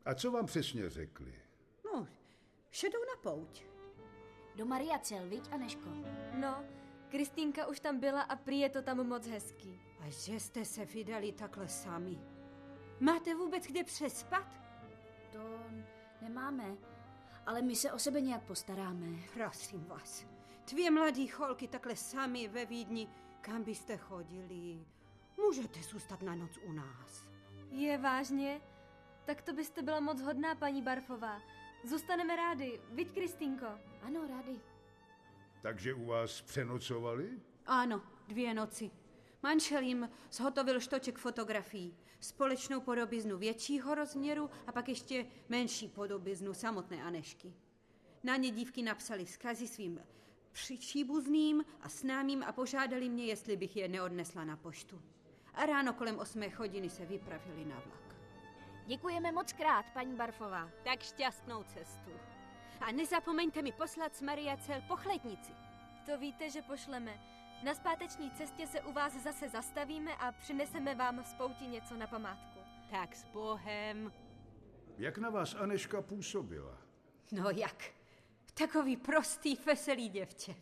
A 0.06 0.14
co 0.14 0.32
vám 0.32 0.46
přesně 0.46 0.90
řekli? 0.90 1.36
No, 1.86 2.08
šedou 2.72 3.00
na 3.00 3.22
pouť. 3.22 3.64
Do 4.56 4.66
Maria 4.66 5.00
Cel, 5.00 5.30
viď, 5.30 5.52
Aneško? 5.52 5.90
No, 6.40 6.66
Kristýnka 7.10 7.68
už 7.68 7.80
tam 7.80 8.00
byla 8.00 8.22
a 8.22 8.36
prý 8.36 8.60
je 8.60 8.70
to 8.70 8.82
tam 8.82 9.08
moc 9.08 9.28
hezký. 9.28 9.82
A 10.00 10.10
že 10.10 10.40
jste 10.40 10.66
se 10.66 10.86
vydali 10.86 11.32
takhle 11.32 11.68
sami. 11.68 12.33
Máte 13.04 13.36
vůbec 13.36 13.66
kde 13.66 13.84
přespat? 13.84 14.48
To 15.32 15.60
nemáme, 16.22 16.78
ale 17.46 17.62
my 17.62 17.76
se 17.76 17.92
o 17.92 18.00
sebe 18.00 18.22
nějak 18.22 18.44
postaráme. 18.44 19.08
Prosím 19.34 19.86
vás, 19.86 20.26
dvě 20.72 20.92
mladý 20.92 21.32
holky 21.32 21.68
takhle 21.68 21.96
sami 21.96 22.48
ve 22.48 22.66
Vídni, 22.66 23.08
kam 23.42 23.64
byste 23.64 23.98
chodili? 23.98 24.86
Můžete 25.38 25.80
zůstat 25.80 26.22
na 26.22 26.36
noc 26.36 26.60
u 26.64 26.72
nás. 26.72 27.28
Je 27.72 27.98
vážně? 27.98 28.62
Tak 29.26 29.42
to 29.42 29.54
byste 29.54 29.82
byla 29.82 30.00
moc 30.00 30.22
hodná, 30.22 30.56
paní 30.56 30.82
Barfová. 30.82 31.42
Zůstaneme 31.86 32.36
rádi, 32.36 32.82
viď, 32.90 33.12
Kristýnko? 33.12 33.66
Ano, 34.02 34.28
rádi. 34.28 34.60
Takže 35.62 35.94
u 35.94 36.06
vás 36.06 36.42
přenocovali? 36.42 37.30
Ano, 37.66 38.02
dvě 38.28 38.54
noci. 38.54 38.92
Manžel 39.44 39.82
jim 39.82 40.10
zhotovil 40.32 40.80
štoček 40.80 41.18
fotografií, 41.18 41.98
společnou 42.20 42.82
podobiznu 42.82 43.38
většího 43.38 43.96
rozměru 43.96 44.50
a 44.68 44.72
pak 44.72 44.90
ještě 44.90 45.26
menší 45.50 45.88
podobiznu 45.88 46.54
samotné 46.54 47.04
Anešky. 47.04 47.54
Na 48.24 48.36
ně 48.36 48.52
dívky 48.52 48.82
napsali 48.82 49.26
vzkazy 49.26 49.68
svým 49.68 50.00
příbuzným 50.78 51.66
a 51.82 51.90
známým 51.90 52.44
a 52.44 52.52
požádali 52.52 53.10
mě, 53.10 53.26
jestli 53.26 53.58
bych 53.58 53.76
je 53.76 53.88
neodnesla 53.88 54.44
na 54.44 54.58
poštu. 54.58 55.02
A 55.54 55.66
ráno 55.66 55.94
kolem 55.94 56.20
osmé 56.20 56.48
hodiny 56.48 56.90
se 56.90 57.06
vypravili 57.06 57.66
na 57.66 57.76
vlak. 57.76 58.16
Děkujeme 58.86 59.32
moc 59.32 59.54
krát, 59.54 59.86
paní 59.94 60.16
Barfová. 60.16 60.70
Tak 60.84 61.04
šťastnou 61.04 61.64
cestu. 61.64 62.12
A 62.80 62.92
nezapomeňte 62.92 63.62
mi 63.62 63.72
poslat 63.72 64.16
z 64.16 64.22
Mariacel 64.22 64.82
pochlednici. 64.88 65.52
To 66.06 66.18
víte, 66.18 66.50
že 66.50 66.62
pošleme. 66.62 67.33
Na 67.64 67.74
zpáteční 67.74 68.32
cestě 68.32 68.68
se 68.68 68.82
u 68.82 68.94
vás 68.94 69.24
zase 69.24 69.50
zastavíme 69.50 70.16
a 70.16 70.32
přineseme 70.32 70.96
vám 70.96 71.24
z 71.24 71.34
pouti 71.34 71.68
něco 71.68 71.98
na 71.98 72.08
památku. 72.08 72.60
Tak 72.92 73.16
s 73.16 73.24
Bohem. 73.24 74.14
Jak 74.98 75.18
na 75.18 75.30
vás 75.30 75.56
Aneška 75.56 76.02
působila? 76.02 76.78
No 77.32 77.50
jak? 77.50 77.84
Takový 78.54 78.98
prostý, 78.98 79.56
veselý 79.66 80.10
děvče. 80.10 80.56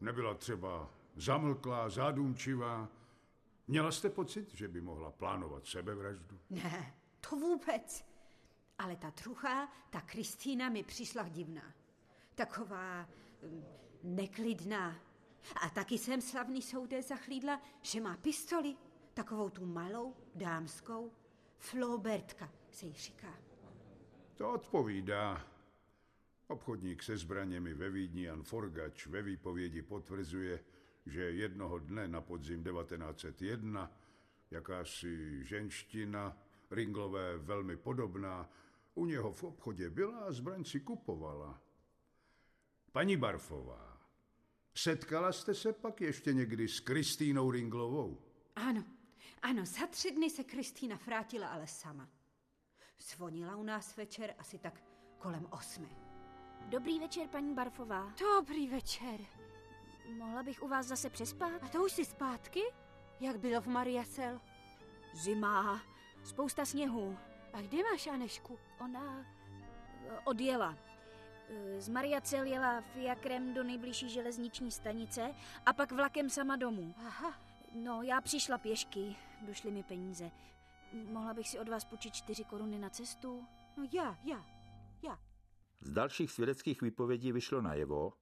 Nebyla 0.00 0.34
třeba 0.34 0.90
zamlklá, 1.16 1.88
zádumčivá, 1.88 2.88
Měla 3.68 3.92
jste 3.92 4.10
pocit, 4.10 4.54
že 4.54 4.68
by 4.68 4.80
mohla 4.80 5.10
plánovat 5.10 5.66
sebevraždu? 5.66 6.38
Ne, 6.50 6.94
to 7.28 7.36
vůbec. 7.36 8.04
Ale 8.78 8.96
ta 8.96 9.12
druhá, 9.22 9.68
ta 9.90 10.00
Kristýna 10.00 10.68
mi 10.68 10.82
přišla 10.82 11.28
divná. 11.28 11.74
Taková 12.34 13.08
um, 13.42 13.64
neklidná. 14.02 14.96
A 15.62 15.68
taky 15.68 15.98
jsem 15.98 16.20
slavný 16.20 16.62
soudé 16.62 17.02
zachlídla, 17.02 17.62
že 17.82 18.00
má 18.00 18.16
pistoli. 18.16 18.76
Takovou 19.14 19.50
tu 19.50 19.66
malou, 19.66 20.14
dámskou. 20.34 21.12
Flaubertka 21.58 22.52
se 22.70 22.86
jí 22.86 22.92
říká. 22.92 23.38
To 24.34 24.52
odpovídá. 24.52 25.46
Obchodník 26.48 27.02
se 27.02 27.16
zbraněmi 27.16 27.74
ve 27.74 27.90
Vídni 27.90 28.22
Jan 28.22 28.42
Forgač 28.42 29.06
ve 29.06 29.22
výpovědi 29.22 29.82
potvrzuje, 29.82 30.64
že 31.06 31.22
jednoho 31.22 31.78
dne 31.78 32.08
na 32.08 32.20
podzim 32.20 32.64
1901 32.64 33.90
jakási 34.50 35.44
ženština, 35.44 36.36
Ringlové 36.70 37.38
velmi 37.38 37.76
podobná, 37.76 38.50
u 38.94 39.06
něho 39.06 39.32
v 39.32 39.44
obchodě 39.44 39.90
byla 39.90 40.18
a 40.18 40.32
zbraň 40.32 40.64
si 40.64 40.80
kupovala. 40.80 41.60
Paní 42.92 43.16
Barfová, 43.16 43.93
setkala 44.74 45.32
jste 45.32 45.54
se 45.54 45.72
pak 45.72 46.00
ještě 46.00 46.32
někdy 46.32 46.68
s 46.68 46.80
Kristýnou 46.80 47.50
Ringlovou? 47.50 48.18
Ano, 48.56 48.84
ano, 49.42 49.66
za 49.66 49.86
tři 49.86 50.10
dny 50.10 50.30
se 50.30 50.44
Kristýna 50.44 50.98
vrátila, 51.06 51.48
ale 51.48 51.66
sama. 51.66 52.08
Zvonila 53.00 53.56
u 53.56 53.62
nás 53.62 53.96
večer 53.96 54.34
asi 54.38 54.58
tak 54.58 54.82
kolem 55.18 55.46
osmi. 55.50 55.88
Dobrý 56.68 56.98
večer, 56.98 57.28
paní 57.28 57.54
Barfová. 57.54 58.12
Dobrý 58.20 58.68
večer. 58.68 59.20
Mohla 60.18 60.42
bych 60.42 60.62
u 60.62 60.68
vás 60.68 60.86
zase 60.86 61.10
přespat? 61.10 61.52
A 61.62 61.68
to 61.68 61.84
už 61.84 61.92
jsi 61.92 62.04
zpátky? 62.04 62.62
Jak 63.20 63.38
bylo 63.38 63.60
v 63.60 63.66
Mariasel? 63.66 64.40
Zima, 65.14 65.82
spousta 66.24 66.64
sněhu. 66.64 67.18
A 67.52 67.60
kde 67.62 67.78
máš 67.82 68.06
Anešku? 68.06 68.58
Ona 68.80 69.26
eh, 70.08 70.18
odjela. 70.24 70.78
Eh, 71.48 71.80
Z 71.80 71.88
Mariacel 71.88 72.44
jela 72.46 72.80
fiakrem 72.80 73.54
do 73.54 73.62
nejbližší 73.64 74.08
železniční 74.08 74.70
stanice 74.70 75.34
a 75.66 75.72
pak 75.72 75.92
vlakem 75.92 76.30
sama 76.30 76.56
domů. 76.56 76.94
Aha, 77.06 77.34
No, 77.74 78.02
já 78.02 78.20
přišla 78.20 78.58
pěšky, 78.58 79.16
došly 79.46 79.70
mi 79.70 79.82
peníze. 79.82 80.30
Mohla 80.92 81.34
bych 81.34 81.48
si 81.48 81.58
od 81.58 81.68
vás 81.68 81.84
půjčit 81.84 82.14
čtyři 82.14 82.44
koruny 82.44 82.78
na 82.78 82.90
cestu? 82.90 83.44
no 83.76 83.88
já, 83.92 84.18
já, 84.24 84.46
já. 85.02 85.18
Z 85.80 85.90
dalších 85.90 86.30
svědeckých 86.30 86.82
výpovědí 86.82 87.32
vyšlo 87.32 87.62
najevo, 87.62 88.12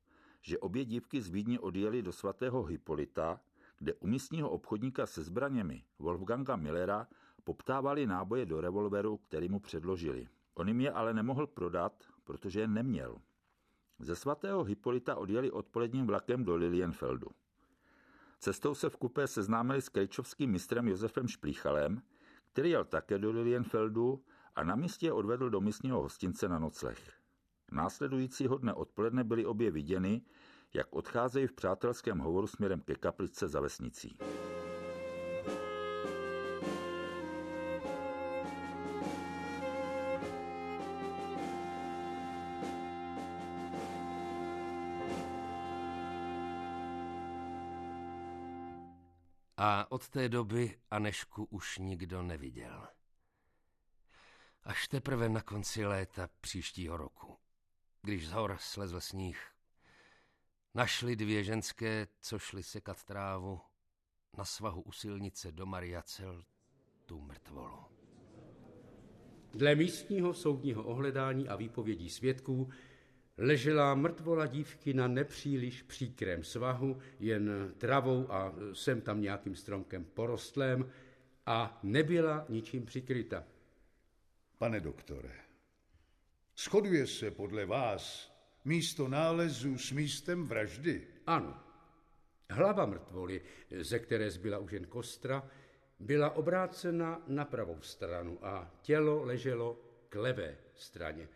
že 0.43 0.59
obě 0.59 0.85
dívky 0.85 1.21
z 1.21 1.29
Vídně 1.29 1.61
odjeli 1.61 2.02
do 2.02 2.12
svatého 2.12 2.62
Hippolyta, 2.62 3.41
kde 3.79 3.95
u 3.95 4.07
místního 4.07 4.50
obchodníka 4.50 5.07
se 5.07 5.23
zbraněmi 5.23 5.85
Wolfganga 5.99 6.57
Millera 6.57 7.07
poptávali 7.45 8.07
náboje 8.07 8.47
do 8.47 8.61
revolveru, 8.61 9.17
který 9.17 9.49
mu 9.49 9.61
předložili. 9.61 10.29
On 10.55 10.69
jim 10.69 10.81
je 10.81 10.93
ale 10.93 11.14
nemohl 11.14 11.47
prodat, 11.47 12.05
protože 12.33 12.61
je 12.61 12.69
neměl. 12.69 13.19
Ze 13.99 14.17
svatého 14.17 14.65
Hippolyta 14.65 15.17
odjeli 15.17 15.51
odpoledním 15.51 16.07
vlakem 16.07 16.45
do 16.45 16.57
Lilienfeldu. 16.57 17.26
Cestou 18.39 18.75
se 18.75 18.91
v 18.91 18.97
kupé 18.97 19.26
seznámili 19.26 19.83
s 19.83 19.89
krejčovským 19.89 20.50
mistrem 20.50 20.89
Josefem 20.89 21.28
Šplíchalem, 21.28 22.02
který 22.52 22.71
jel 22.71 22.85
také 22.85 23.19
do 23.19 23.30
Lilienfeldu 23.30 24.25
a 24.54 24.65
na 24.65 24.76
místě 24.76 25.06
je 25.06 25.13
odvedl 25.13 25.50
do 25.50 25.61
místního 25.61 26.02
hostince 26.02 26.49
na 26.49 26.59
nocleh. 26.59 26.99
Následujícího 27.73 28.59
dne 28.59 28.75
odpoledne 28.75 29.25
byly 29.25 29.47
obě 29.47 29.71
viděny, 29.71 30.23
jak 30.75 30.87
odcházejí 30.91 31.47
v 31.47 31.52
přátelském 31.52 32.19
hovoru 32.19 32.47
směrem 32.47 32.80
ke 32.80 32.95
kapličce 32.95 33.49
za 33.49 33.61
vesnicí. 33.61 34.19
A 49.65 49.87
od 49.91 50.09
té 50.09 50.29
doby 50.29 50.79
Anešku 50.91 51.45
už 51.45 51.79
nikdo 51.79 52.23
neviděl. 52.23 52.89
Až 54.63 54.89
teprve 54.89 55.29
na 55.29 55.43
konci 55.43 55.87
léta 55.87 56.29
příštího 56.41 56.97
roku, 56.97 57.39
když 58.03 58.29
z 58.29 58.33
hor 58.33 58.57
slezl 58.61 59.01
sníh, 59.01 59.53
našli 60.75 61.17
dvě 61.17 61.45
ženské, 61.45 62.09
co 62.21 62.39
šli 62.39 62.63
sekat 62.63 63.05
trávu, 63.05 63.61
na 64.37 64.45
svahu 64.45 64.83
u 64.83 64.93
silnice 64.93 65.53
do 65.53 65.67
Mariacel 65.67 66.45
tu 67.07 67.21
mrtvolu. 67.21 67.85
Dle 69.51 69.75
místního 69.75 70.35
soudního 70.35 70.85
ohledání 70.85 71.49
a 71.49 71.57
výpovědí 71.57 72.11
svědků 72.11 72.71
ležela 73.38 73.95
mrtvola 73.95 74.47
dívky 74.47 74.95
na 74.95 75.08
nepříliš 75.08 75.82
příkrém 75.82 76.45
svahu, 76.45 76.99
jen 77.21 77.75
travou 77.78 78.32
a 78.32 78.54
sem 78.73 79.00
tam 79.00 79.21
nějakým 79.21 79.54
stromkem 79.54 80.04
porostlém 80.04 80.90
a 81.47 81.78
nebyla 81.82 82.45
ničím 82.49 82.86
přikryta. 82.86 83.45
Pane 84.58 84.80
doktore, 84.80 85.34
shoduje 86.56 87.06
se 87.06 87.30
podle 87.30 87.66
vás 87.66 88.32
místo 88.64 89.08
nálezu 89.08 89.78
s 89.78 89.92
místem 89.92 90.47
vraždy? 90.47 91.06
Ano. 91.26 91.60
Hlava 92.50 92.86
mrtvoly, 92.86 93.42
ze 93.80 93.99
které 93.99 94.30
zbyla 94.30 94.58
už 94.58 94.73
jen 94.73 94.86
kostra, 94.86 95.50
byla 96.00 96.30
obrácena 96.30 97.23
na 97.26 97.45
pravou 97.45 97.80
stranu 97.80 98.38
a 98.42 98.75
tělo 98.82 99.25
leželo 99.25 99.80
k 100.08 100.14
levé 100.14 100.56
straně. 100.75 101.28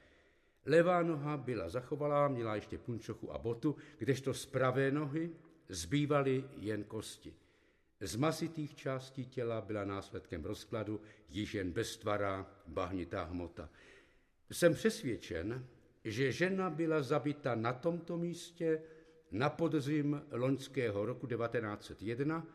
Levá 0.66 1.02
noha 1.02 1.36
byla 1.36 1.68
zachovalá, 1.68 2.28
měla 2.28 2.54
ještě 2.54 2.78
punčochu 2.78 3.32
a 3.32 3.38
botu, 3.38 3.76
kdežto 3.98 4.34
z 4.34 4.46
pravé 4.46 4.90
nohy 4.90 5.30
zbývaly 5.68 6.44
jen 6.56 6.84
kosti. 6.84 7.34
Z 8.00 8.16
masitých 8.16 8.74
částí 8.74 9.26
těla 9.26 9.60
byla 9.60 9.84
následkem 9.84 10.44
rozkladu 10.44 11.00
již 11.28 11.54
jen 11.54 11.72
beztvará 11.72 12.46
bahnitá 12.66 13.24
hmota. 13.24 13.68
Jsem 14.50 14.74
přesvědčen, 14.74 15.66
že 16.04 16.32
žena 16.32 16.70
byla 16.70 17.02
zabita 17.02 17.54
na 17.54 17.72
tomto 17.72 18.18
místě 18.18 18.82
na 19.30 19.50
podzim 19.50 20.22
loňského 20.30 21.06
roku 21.06 21.26
1901 21.26 22.46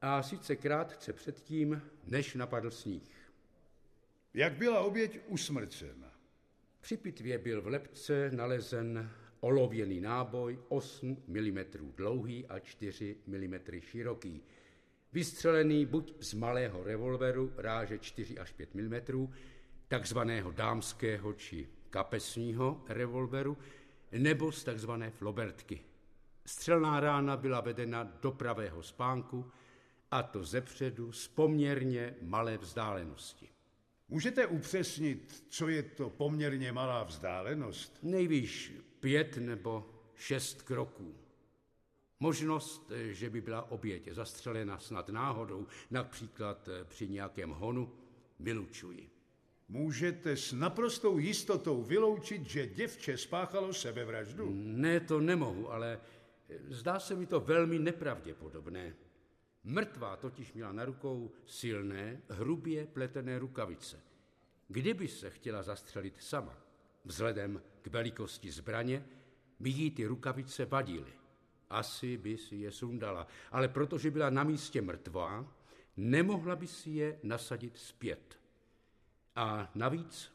a 0.00 0.22
sice 0.22 0.56
krátce 0.56 1.12
předtím, 1.12 1.82
než 2.06 2.34
napadl 2.34 2.70
sníh. 2.70 3.32
Jak 4.34 4.52
byla 4.52 4.80
oběť 4.80 5.20
usmrcena? 5.26 6.07
Při 6.80 6.96
pitvě 6.96 7.38
byl 7.38 7.62
v 7.62 7.66
lepce 7.66 8.30
nalezen 8.30 9.10
olověný 9.40 10.00
náboj 10.00 10.58
8 10.68 11.16
mm 11.26 11.58
dlouhý 11.96 12.46
a 12.46 12.58
4 12.58 13.16
mm 13.26 13.80
široký, 13.80 14.42
vystřelený 15.12 15.86
buď 15.86 16.14
z 16.20 16.34
malého 16.34 16.82
revolveru 16.82 17.52
ráže 17.56 17.98
4 17.98 18.38
až 18.38 18.52
5 18.52 18.74
mm, 18.74 19.28
takzvaného 19.88 20.52
dámského 20.52 21.32
či 21.32 21.68
kapesního 21.90 22.84
revolveru, 22.88 23.58
nebo 24.12 24.52
z 24.52 24.64
takzvané 24.64 25.10
flobertky. 25.10 25.80
Střelná 26.46 27.00
rána 27.00 27.36
byla 27.36 27.60
vedena 27.60 28.04
do 28.22 28.32
pravého 28.32 28.82
spánku, 28.82 29.50
a 30.10 30.22
to 30.22 30.44
zepředu 30.44 31.12
z 31.12 31.28
poměrně 31.28 32.14
malé 32.22 32.58
vzdálenosti. 32.58 33.48
Můžete 34.08 34.46
upřesnit, 34.46 35.44
co 35.48 35.68
je 35.68 35.82
to 35.82 36.10
poměrně 36.10 36.72
malá 36.72 37.04
vzdálenost? 37.04 37.98
Nejvýš 38.02 38.72
pět 39.00 39.36
nebo 39.36 39.90
šest 40.14 40.62
kroků. 40.62 41.14
Možnost, 42.20 42.92
že 43.10 43.30
by 43.30 43.40
byla 43.40 43.70
oběť 43.70 44.08
zastřelena 44.08 44.78
snad 44.78 45.08
náhodou, 45.08 45.66
například 45.90 46.68
při 46.84 47.08
nějakém 47.08 47.50
honu, 47.50 47.92
vylučuji. 48.40 49.10
Můžete 49.68 50.36
s 50.36 50.52
naprostou 50.52 51.18
jistotou 51.18 51.82
vyloučit, 51.82 52.46
že 52.46 52.66
děvče 52.66 53.18
spáchalo 53.18 53.72
sebevraždu? 53.72 54.50
Ne, 54.54 55.00
to 55.00 55.20
nemohu, 55.20 55.72
ale 55.72 56.00
zdá 56.68 57.00
se 57.00 57.14
mi 57.14 57.26
to 57.26 57.40
velmi 57.40 57.78
nepravděpodobné. 57.78 58.94
Mrtvá 59.68 60.16
totiž 60.16 60.52
měla 60.52 60.72
na 60.72 60.84
rukou 60.84 61.30
silné, 61.46 62.20
hrubě 62.28 62.86
pletené 62.86 63.38
rukavice. 63.38 64.00
Kdyby 64.68 65.08
se 65.08 65.30
chtěla 65.30 65.62
zastřelit 65.62 66.22
sama, 66.22 66.56
vzhledem 67.04 67.62
k 67.82 67.86
velikosti 67.86 68.50
zbraně, 68.50 69.04
by 69.60 69.70
jí 69.70 69.90
ty 69.90 70.06
rukavice 70.06 70.64
vadily. 70.64 71.12
Asi 71.70 72.16
by 72.16 72.38
si 72.38 72.56
je 72.56 72.72
sundala, 72.72 73.26
ale 73.50 73.68
protože 73.68 74.10
byla 74.10 74.30
na 74.30 74.44
místě 74.44 74.82
mrtvá, 74.82 75.54
nemohla 75.96 76.56
by 76.56 76.66
si 76.66 76.90
je 76.90 77.18
nasadit 77.22 77.78
zpět. 77.78 78.40
A 79.36 79.70
navíc 79.74 80.32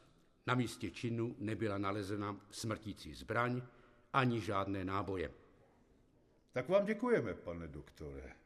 na 0.48 0.56
místě 0.56 0.92
činu 0.92 1.36
nebyla 1.40 1.78
nalezena 1.78 2.40
smrtící 2.52 3.14
zbraň 3.14 3.62
ani 4.14 4.42
žádné 4.42 4.86
náboje. 4.86 5.32
Tak 6.52 6.70
vám 6.70 6.86
děkujeme, 6.86 7.34
pane 7.34 7.68
doktore. 7.68 8.43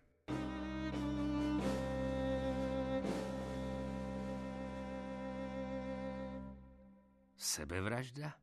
Sebevražda? 7.57 8.33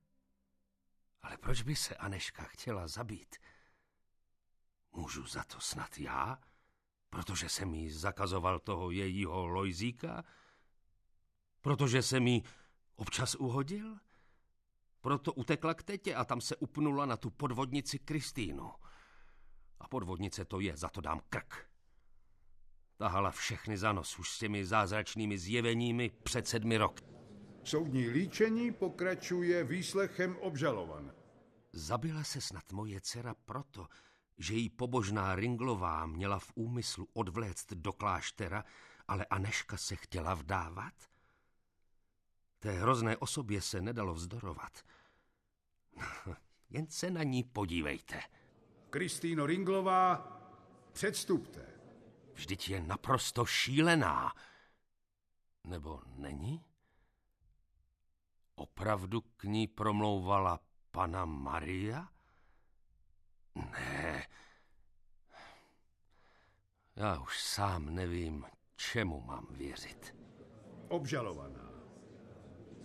Ale 1.22 1.38
proč 1.38 1.62
by 1.62 1.77
se 1.77 1.96
Aneška 1.96 2.42
chtěla 2.42 2.88
zabít? 2.88 3.37
Můžu 4.92 5.27
za 5.27 5.44
to 5.44 5.61
snad 5.61 5.98
já? 5.98 6.38
Protože 7.11 7.48
jsem 7.48 7.74
jí 7.74 7.90
zakazoval 7.90 8.59
toho 8.59 8.90
jejího 8.90 9.46
lojzíka? 9.46 10.24
Protože 11.61 12.03
jsem 12.03 12.27
jí 12.27 12.42
občas 12.96 13.35
uhodil? 13.35 13.98
Proto 15.00 15.33
utekla 15.33 15.74
k 15.74 15.83
tetě 15.83 16.14
a 16.14 16.24
tam 16.24 16.40
se 16.40 16.57
upnula 16.57 17.07
na 17.07 17.16
tu 17.16 17.31
podvodnici 17.31 17.98
Kristýnu. 17.98 18.72
A 19.81 19.88
podvodnice 19.88 20.44
to 20.44 20.61
je, 20.61 20.77
za 20.77 20.88
to 20.88 21.00
dám 21.00 21.20
krk. 21.29 21.70
Tahala 22.96 23.31
všechny 23.31 23.79
za 23.79 23.92
nos 23.92 24.18
už 24.18 24.31
s 24.31 24.38
těmi 24.38 24.64
zázračnými 24.64 25.38
zjeveními 25.38 26.11
před 26.11 26.48
sedmi 26.48 26.77
roky. 26.77 27.13
Soudní 27.64 28.09
líčení 28.09 28.72
pokračuje 28.72 29.64
výslechem 29.64 30.37
obžalovan. 30.37 31.14
Zabila 31.72 32.24
se 32.24 32.40
snad 32.40 32.72
moje 32.72 33.00
dcera 33.00 33.35
proto, 33.44 33.87
že 34.38 34.55
jí 34.55 34.70
pobožná 34.70 35.35
Ringlová 35.35 36.07
měla 36.07 36.38
v 36.38 36.53
úmyslu 36.55 37.09
odvléct 37.12 37.72
do 37.72 37.92
kláštera, 37.92 38.64
ale 39.09 39.24
Aneška 39.24 39.77
se 39.77 39.96
chtěla 39.96 40.35
vdávat? 40.35 40.94
Té 42.59 42.72
hrozné 42.72 43.16
osobě 43.16 43.61
se 43.61 43.81
nedalo 43.81 44.14
vzdorovat. 44.14 44.83
Jen 46.70 46.87
se 46.90 47.11
na 47.11 47.22
ní 47.22 47.44
podívejte. 47.44 48.20
Kristýno 48.90 49.46
Ringlová, 49.46 50.16
předstupte. 50.92 51.66
Vždyť 52.35 52.68
je 52.68 52.81
naprosto 52.81 53.46
šílená. 53.46 54.33
Nebo 55.64 56.03
není? 56.16 56.64
Opravdu 58.56 59.20
k 59.20 59.44
ní 59.44 59.66
promlouvala 59.66 60.60
pana 60.90 61.24
Maria? 61.24 62.08
Ne. 63.54 64.26
Já 66.96 67.20
už 67.20 67.42
sám 67.42 67.94
nevím, 67.94 68.44
čemu 68.76 69.20
mám 69.20 69.46
věřit. 69.50 70.16
Obžalovaná. 70.88 71.70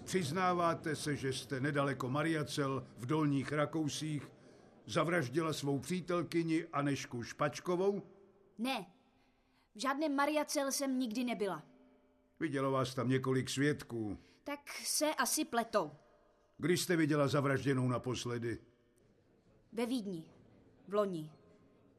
Přiznáváte 0.04 0.96
se, 0.96 1.16
že 1.16 1.34
jste 1.34 1.60
nedaleko 1.60 2.10
Mariacel 2.10 2.88
v 2.98 3.06
Dolních 3.06 3.52
Rakousích 3.52 4.32
zavraždila 4.86 5.54
svou 5.54 5.80
přítelkyni 5.80 6.66
Anešku 6.74 7.24
Špačkovou? 7.24 8.02
Ne, 8.58 8.86
v 9.76 9.82
žádném 9.82 10.16
Mariacel 10.16 10.72
jsem 10.72 11.00
nikdy 11.00 11.24
nebyla. 11.24 11.64
Vidělo 12.40 12.72
vás 12.72 12.96
tam 12.96 13.10
několik 13.10 13.50
svědků. 13.50 14.18
Tak 14.44 14.70
se 14.84 15.16
asi 15.16 15.46
pletou. 15.46 15.92
Kdy 16.58 16.78
jste 16.78 16.96
viděla 16.96 17.28
zavražděnou 17.28 17.88
naposledy? 17.88 18.58
Ve 19.72 19.86
Vídni, 19.86 20.24
v 20.88 20.94
loni, 20.94 21.32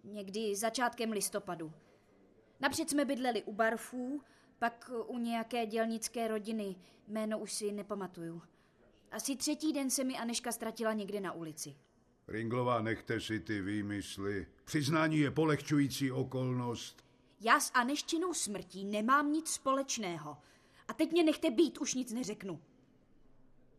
někdy 0.05 0.57
začátkem 0.57 1.12
listopadu. 1.12 1.72
Napřed 2.61 2.90
jsme 2.90 3.05
bydleli 3.05 3.42
u 3.42 3.53
Barfů, 3.53 4.22
pak 4.59 4.90
u 5.07 5.18
nějaké 5.18 5.66
dělnické 5.66 6.29
rodiny, 6.29 6.76
jméno 7.09 7.38
už 7.38 7.53
si 7.53 7.72
nepamatuju. 7.72 8.42
Asi 9.11 9.37
třetí 9.37 9.72
den 9.72 9.90
se 9.90 10.05
mi 10.05 10.18
Aneška 10.18 10.53
ztratila 10.53 10.92
někde 10.92 11.20
na 11.20 11.33
ulici. 11.33 11.76
Ringlová, 12.29 12.83
nechte 12.83 13.20
si 13.20 13.40
ty 13.40 13.61
výmysly. 13.61 14.46
Přiznání 14.64 15.18
je 15.18 15.31
polehčující 15.31 16.12
okolnost. 16.12 17.05
Já 17.40 17.61
s 17.61 17.70
Aneščinou 17.74 18.35
smrtí 18.35 18.85
nemám 18.85 19.33
nic 19.33 19.50
společného. 19.50 20.37
A 20.90 20.92
teď 20.92 21.12
mě 21.12 21.22
nechte 21.22 21.50
být, 21.50 21.79
už 21.79 21.94
nic 21.94 22.12
neřeknu. 22.12 22.62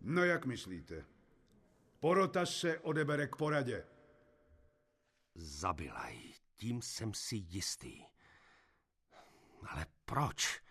No 0.02 0.24
jak 0.24 0.46
myslíte? 0.46 1.06
Porota 2.00 2.46
se 2.46 2.80
odebere 2.80 3.28
k 3.28 3.36
poradě. 3.36 3.86
Zabila 5.36 6.08
ji, 6.08 6.34
tím 6.56 6.82
jsem 6.82 7.14
si 7.14 7.36
jistý. 7.36 8.04
Ale 9.70 9.86
proč? 10.06 10.62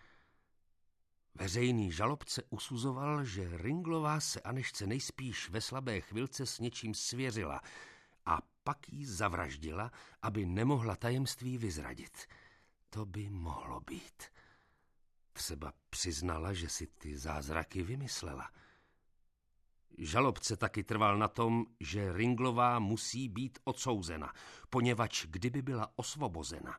Veřejný 1.35 1.93
žalobce 1.93 2.43
usuzoval, 2.51 3.25
že 3.25 3.57
Ringlová 3.57 4.21
se 4.21 4.41
Anešce 4.41 4.87
nejspíš 4.87 5.51
ve 5.51 5.61
slabé 5.61 6.01
chvilce 6.01 6.47
s 6.47 6.59
něčím 6.59 6.95
svěřila 6.95 7.61
a 8.27 8.39
pak 8.65 8.93
ji 8.93 9.07
zavraždila, 9.07 9.91
aby 10.23 10.47
nemohla 10.47 10.97
tajemství 10.97 11.59
vyzradit. 11.59 12.27
To 12.91 13.07
by 13.07 13.31
mohlo 13.31 13.81
být. 13.81 14.23
Třeba 15.41 15.73
přiznala, 15.91 16.53
že 16.53 16.69
si 16.69 16.87
ty 16.87 17.19
zázraky 17.19 17.83
vymyslela. 17.83 18.51
Žalobce 19.99 20.57
taky 20.57 20.85
trval 20.85 21.19
na 21.19 21.29
tom, 21.29 21.67
že 21.81 22.13
Ringlová 22.13 22.79
musí 22.79 23.29
být 23.29 23.59
odsouzena, 23.65 24.33
poněvadž 24.71 25.27
kdyby 25.27 25.63
byla 25.63 25.93
osvobozena, 25.97 26.79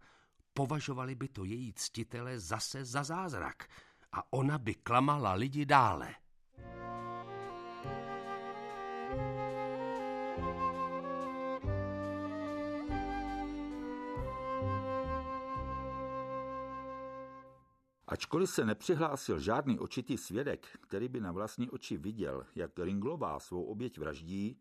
považovali 0.53 1.15
by 1.15 1.27
to 1.27 1.43
její 1.43 1.73
ctitele 1.73 2.39
zase 2.39 2.85
za 2.85 3.03
zázrak 3.03 3.67
a 4.11 4.33
ona 4.33 4.57
by 4.57 4.75
klamala 4.75 5.33
lidi 5.33 5.65
dále. 5.65 6.15
Ačkoliv 18.11 18.49
se 18.49 18.65
nepřihlásil 18.65 19.39
žádný 19.39 19.79
očitý 19.79 20.17
svědek, 20.17 20.67
který 20.81 21.07
by 21.07 21.21
na 21.21 21.31
vlastní 21.31 21.69
oči 21.69 21.97
viděl, 21.97 22.45
jak 22.55 22.79
Ringlová 22.79 23.39
svou 23.39 23.63
oběť 23.63 23.97
vraždí, 23.97 24.59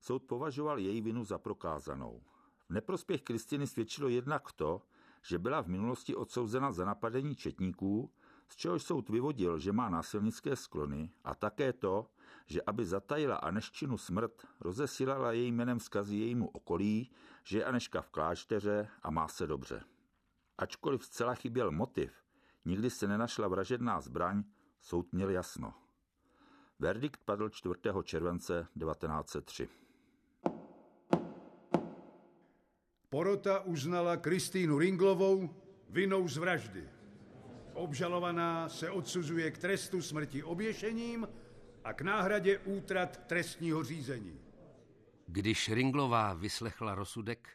soud 0.00 0.22
považoval 0.22 0.78
její 0.78 1.00
vinu 1.00 1.24
za 1.24 1.38
prokázanou. 1.38 2.22
V 2.68 2.70
neprospěch 2.70 3.22
Kristiny 3.22 3.66
svědčilo 3.66 4.08
jednak 4.08 4.52
to, 4.52 4.82
že 5.22 5.38
byla 5.38 5.60
v 5.62 5.66
minulosti 5.66 6.14
odsouzena 6.14 6.72
za 6.72 6.84
napadení 6.84 7.36
četníků, 7.36 8.10
z 8.48 8.56
čehož 8.56 8.82
soud 8.82 9.08
vyvodil, 9.08 9.58
že 9.58 9.72
má 9.72 9.88
násilnické 9.88 10.56
sklony, 10.56 11.10
a 11.24 11.34
také 11.34 11.72
to, 11.72 12.06
že 12.46 12.62
aby 12.62 12.86
zatajila 12.86 13.36
Aneščinu 13.36 13.98
smrt, 13.98 14.46
rozesílala 14.60 15.32
její 15.32 15.52
jménem 15.52 15.78
vzkazy 15.78 16.16
jejímu 16.16 16.48
okolí, 16.48 17.10
že 17.44 17.58
je 17.58 17.64
Aneška 17.64 18.00
v 18.00 18.10
klášteře 18.10 18.88
a 19.02 19.10
má 19.10 19.28
se 19.28 19.46
dobře. 19.46 19.84
Ačkoliv 20.58 21.04
zcela 21.04 21.34
chyběl 21.34 21.70
motiv, 21.70 22.21
nikdy 22.64 22.90
se 22.90 23.08
nenašla 23.08 23.48
vražedná 23.48 24.00
zbraň, 24.00 24.44
soud 24.80 25.12
měl 25.12 25.30
jasno. 25.30 25.74
Verdikt 26.78 27.20
padl 27.24 27.48
4. 27.48 27.74
července 28.04 28.66
1903. 28.78 29.68
Porota 33.08 33.60
uznala 33.60 34.16
Kristýnu 34.16 34.78
Ringlovou 34.78 35.54
vinou 35.88 36.28
z 36.28 36.36
vraždy. 36.36 36.88
Obžalovaná 37.74 38.68
se 38.68 38.90
odsuzuje 38.90 39.50
k 39.50 39.58
trestu 39.58 40.02
smrti 40.02 40.42
oběšením 40.42 41.28
a 41.84 41.92
k 41.92 42.00
náhradě 42.00 42.58
útrat 42.58 43.26
trestního 43.26 43.84
řízení. 43.84 44.40
Když 45.26 45.68
Ringlová 45.68 46.34
vyslechla 46.34 46.94
rozsudek, 46.94 47.48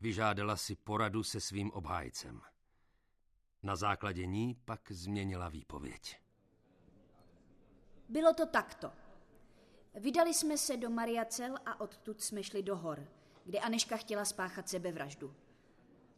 vyžádala 0.00 0.56
si 0.56 0.76
poradu 0.76 1.22
se 1.22 1.40
svým 1.40 1.70
obhájcem. 1.70 2.40
Na 3.62 3.76
základě 3.76 4.26
ní 4.26 4.56
pak 4.64 4.92
změnila 4.92 5.48
výpověď. 5.48 6.20
Bylo 8.08 8.34
to 8.34 8.46
takto. 8.46 8.92
Vydali 9.94 10.34
jsme 10.34 10.58
se 10.58 10.76
do 10.76 10.90
Mariacel 10.90 11.56
a 11.66 11.80
odtud 11.80 12.22
jsme 12.22 12.42
šli 12.42 12.62
do 12.62 12.76
hor, 12.76 13.08
kde 13.44 13.58
Aneška 13.58 13.96
chtěla 13.96 14.24
spáchat 14.24 14.68
sebevraždu. 14.68 15.34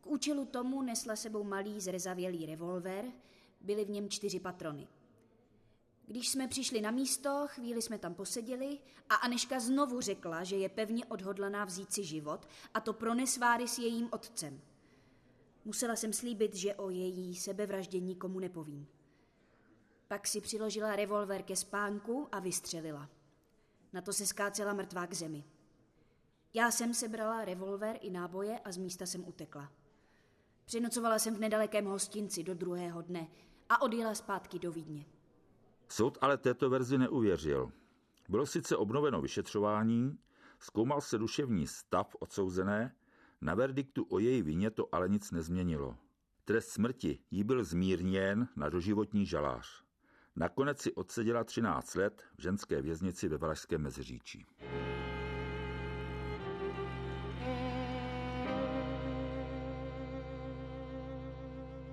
K 0.00 0.06
účelu 0.06 0.44
tomu 0.44 0.82
nesla 0.82 1.16
sebou 1.16 1.44
malý 1.44 1.80
zrezavělý 1.80 2.46
revolver, 2.46 3.04
byly 3.60 3.84
v 3.84 3.90
něm 3.90 4.08
čtyři 4.08 4.40
patrony. 4.40 4.88
Když 6.06 6.28
jsme 6.28 6.48
přišli 6.48 6.80
na 6.80 6.90
místo, 6.90 7.44
chvíli 7.46 7.82
jsme 7.82 7.98
tam 7.98 8.14
poseděli 8.14 8.78
a 9.08 9.14
Aneška 9.14 9.60
znovu 9.60 10.00
řekla, 10.00 10.44
že 10.44 10.56
je 10.56 10.68
pevně 10.68 11.04
odhodlaná 11.04 11.64
vzít 11.64 11.92
si 11.92 12.04
život 12.04 12.48
a 12.74 12.80
to 12.80 12.92
pro 12.92 13.14
nesváry 13.14 13.68
s 13.68 13.78
jejím 13.78 14.08
otcem. 14.12 14.60
Musela 15.64 15.96
jsem 15.96 16.12
slíbit, 16.12 16.54
že 16.54 16.74
o 16.74 16.90
její 16.90 17.36
sebevraždě 17.36 18.00
nikomu 18.00 18.40
nepovím. 18.40 18.86
Pak 20.08 20.26
si 20.26 20.40
přiložila 20.40 20.96
revolver 20.96 21.42
ke 21.42 21.56
spánku 21.56 22.28
a 22.32 22.38
vystřelila. 22.38 23.08
Na 23.92 24.00
to 24.00 24.12
se 24.12 24.26
skácela 24.26 24.72
mrtvá 24.72 25.06
k 25.06 25.14
zemi. 25.14 25.44
Já 26.54 26.70
jsem 26.70 26.94
sebrala 26.94 27.44
revolver 27.44 27.98
i 28.00 28.10
náboje 28.10 28.58
a 28.58 28.72
z 28.72 28.76
místa 28.76 29.06
jsem 29.06 29.28
utekla. 29.28 29.72
Přenocovala 30.64 31.18
jsem 31.18 31.34
v 31.34 31.40
nedalekém 31.40 31.84
hostinci 31.84 32.42
do 32.42 32.54
druhého 32.54 33.02
dne 33.02 33.28
a 33.68 33.82
odjela 33.82 34.14
zpátky 34.14 34.58
do 34.58 34.72
Vídně. 34.72 35.04
Soud 35.88 36.18
ale 36.20 36.38
této 36.38 36.70
verzi 36.70 36.98
neuvěřil. 36.98 37.72
Bylo 38.28 38.46
sice 38.46 38.76
obnoveno 38.76 39.20
vyšetřování, 39.20 40.18
zkoumal 40.58 41.00
se 41.00 41.18
duševní 41.18 41.66
stav 41.66 42.16
odsouzené, 42.20 42.94
na 43.40 43.54
verdiktu 43.54 44.06
o 44.08 44.18
její 44.18 44.42
vině 44.42 44.70
to 44.70 44.94
ale 44.94 45.08
nic 45.08 45.30
nezměnilo. 45.30 45.96
Trest 46.44 46.68
smrti 46.68 47.18
jí 47.30 47.44
byl 47.44 47.64
zmírněn 47.64 48.48
na 48.56 48.68
doživotní 48.68 49.26
žalář. 49.26 49.82
Nakonec 50.36 50.80
si 50.80 50.94
odseděla 50.94 51.44
13 51.44 51.94
let 51.94 52.22
v 52.38 52.42
ženské 52.42 52.82
věznici 52.82 53.28
ve 53.28 53.38
Valašském 53.38 53.82
Meziříčí. 53.82 54.46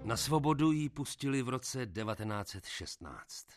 Na 0.03 0.17
svobodu 0.17 0.71
ji 0.71 0.89
pustili 0.89 1.41
v 1.41 1.49
roce 1.49 1.86
1916. 1.86 3.47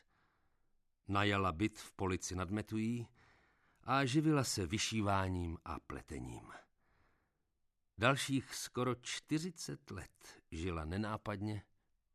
Najala 1.09 1.53
byt 1.53 1.79
v 1.79 1.93
polici 1.93 2.37
nad 2.37 2.51
Metují 2.51 3.09
a 3.85 4.05
živila 4.05 4.45
se 4.45 4.67
vyšíváním 4.67 5.59
a 5.65 5.81
pletením. 5.81 6.53
Dalších 8.01 8.55
skoro 8.55 8.95
40 8.95 9.91
let 9.91 10.43
žila 10.51 10.85
nenápadně, 10.85 11.63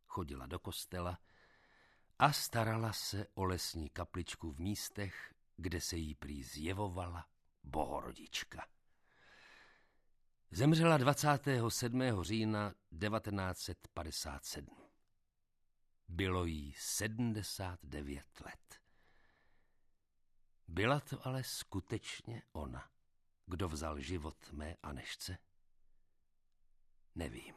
chodila 0.08 0.46
do 0.46 0.60
kostela 0.60 1.20
a 2.20 2.34
starala 2.34 2.94
se 2.94 3.28
o 3.34 3.46
lesní 3.46 3.90
kapličku 3.90 4.52
v 4.52 4.60
místech, 4.60 5.34
kde 5.58 5.82
se 5.82 5.98
jí 5.98 6.16
prý 6.16 6.44
zjevovala 6.44 7.28
bohorodička. 7.64 8.68
Zemřela 10.52 10.98
27. 10.98 12.02
října 12.22 12.74
1957. 13.00 14.68
Bylo 16.08 16.46
jí 16.46 16.74
79 16.78 18.42
let. 18.46 18.82
Byla 20.68 21.00
to 21.00 21.28
ale 21.28 21.44
skutečně 21.44 22.42
ona, 22.52 22.90
kdo 23.46 23.70
vzal 23.70 24.00
život 24.00 24.52
mé 24.52 24.76
Anešce? 24.84 25.38
Nevím. 27.16 27.56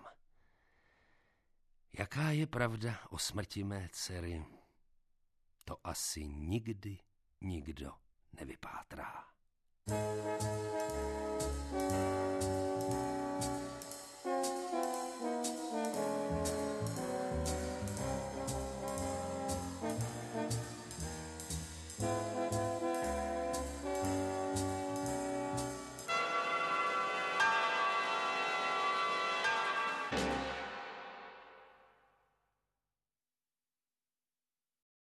Jaká 1.93 2.31
je 2.31 2.47
pravda 2.47 2.99
o 3.11 3.19
smrti 3.19 3.65
mé 3.65 3.89
dcery? 3.93 4.45
To 5.65 5.87
asi 5.87 6.29
nikdy 6.29 6.99
nikdo 7.41 7.93
nevypátrá. 8.33 9.25
thank 11.71 11.93
you 11.93 12.18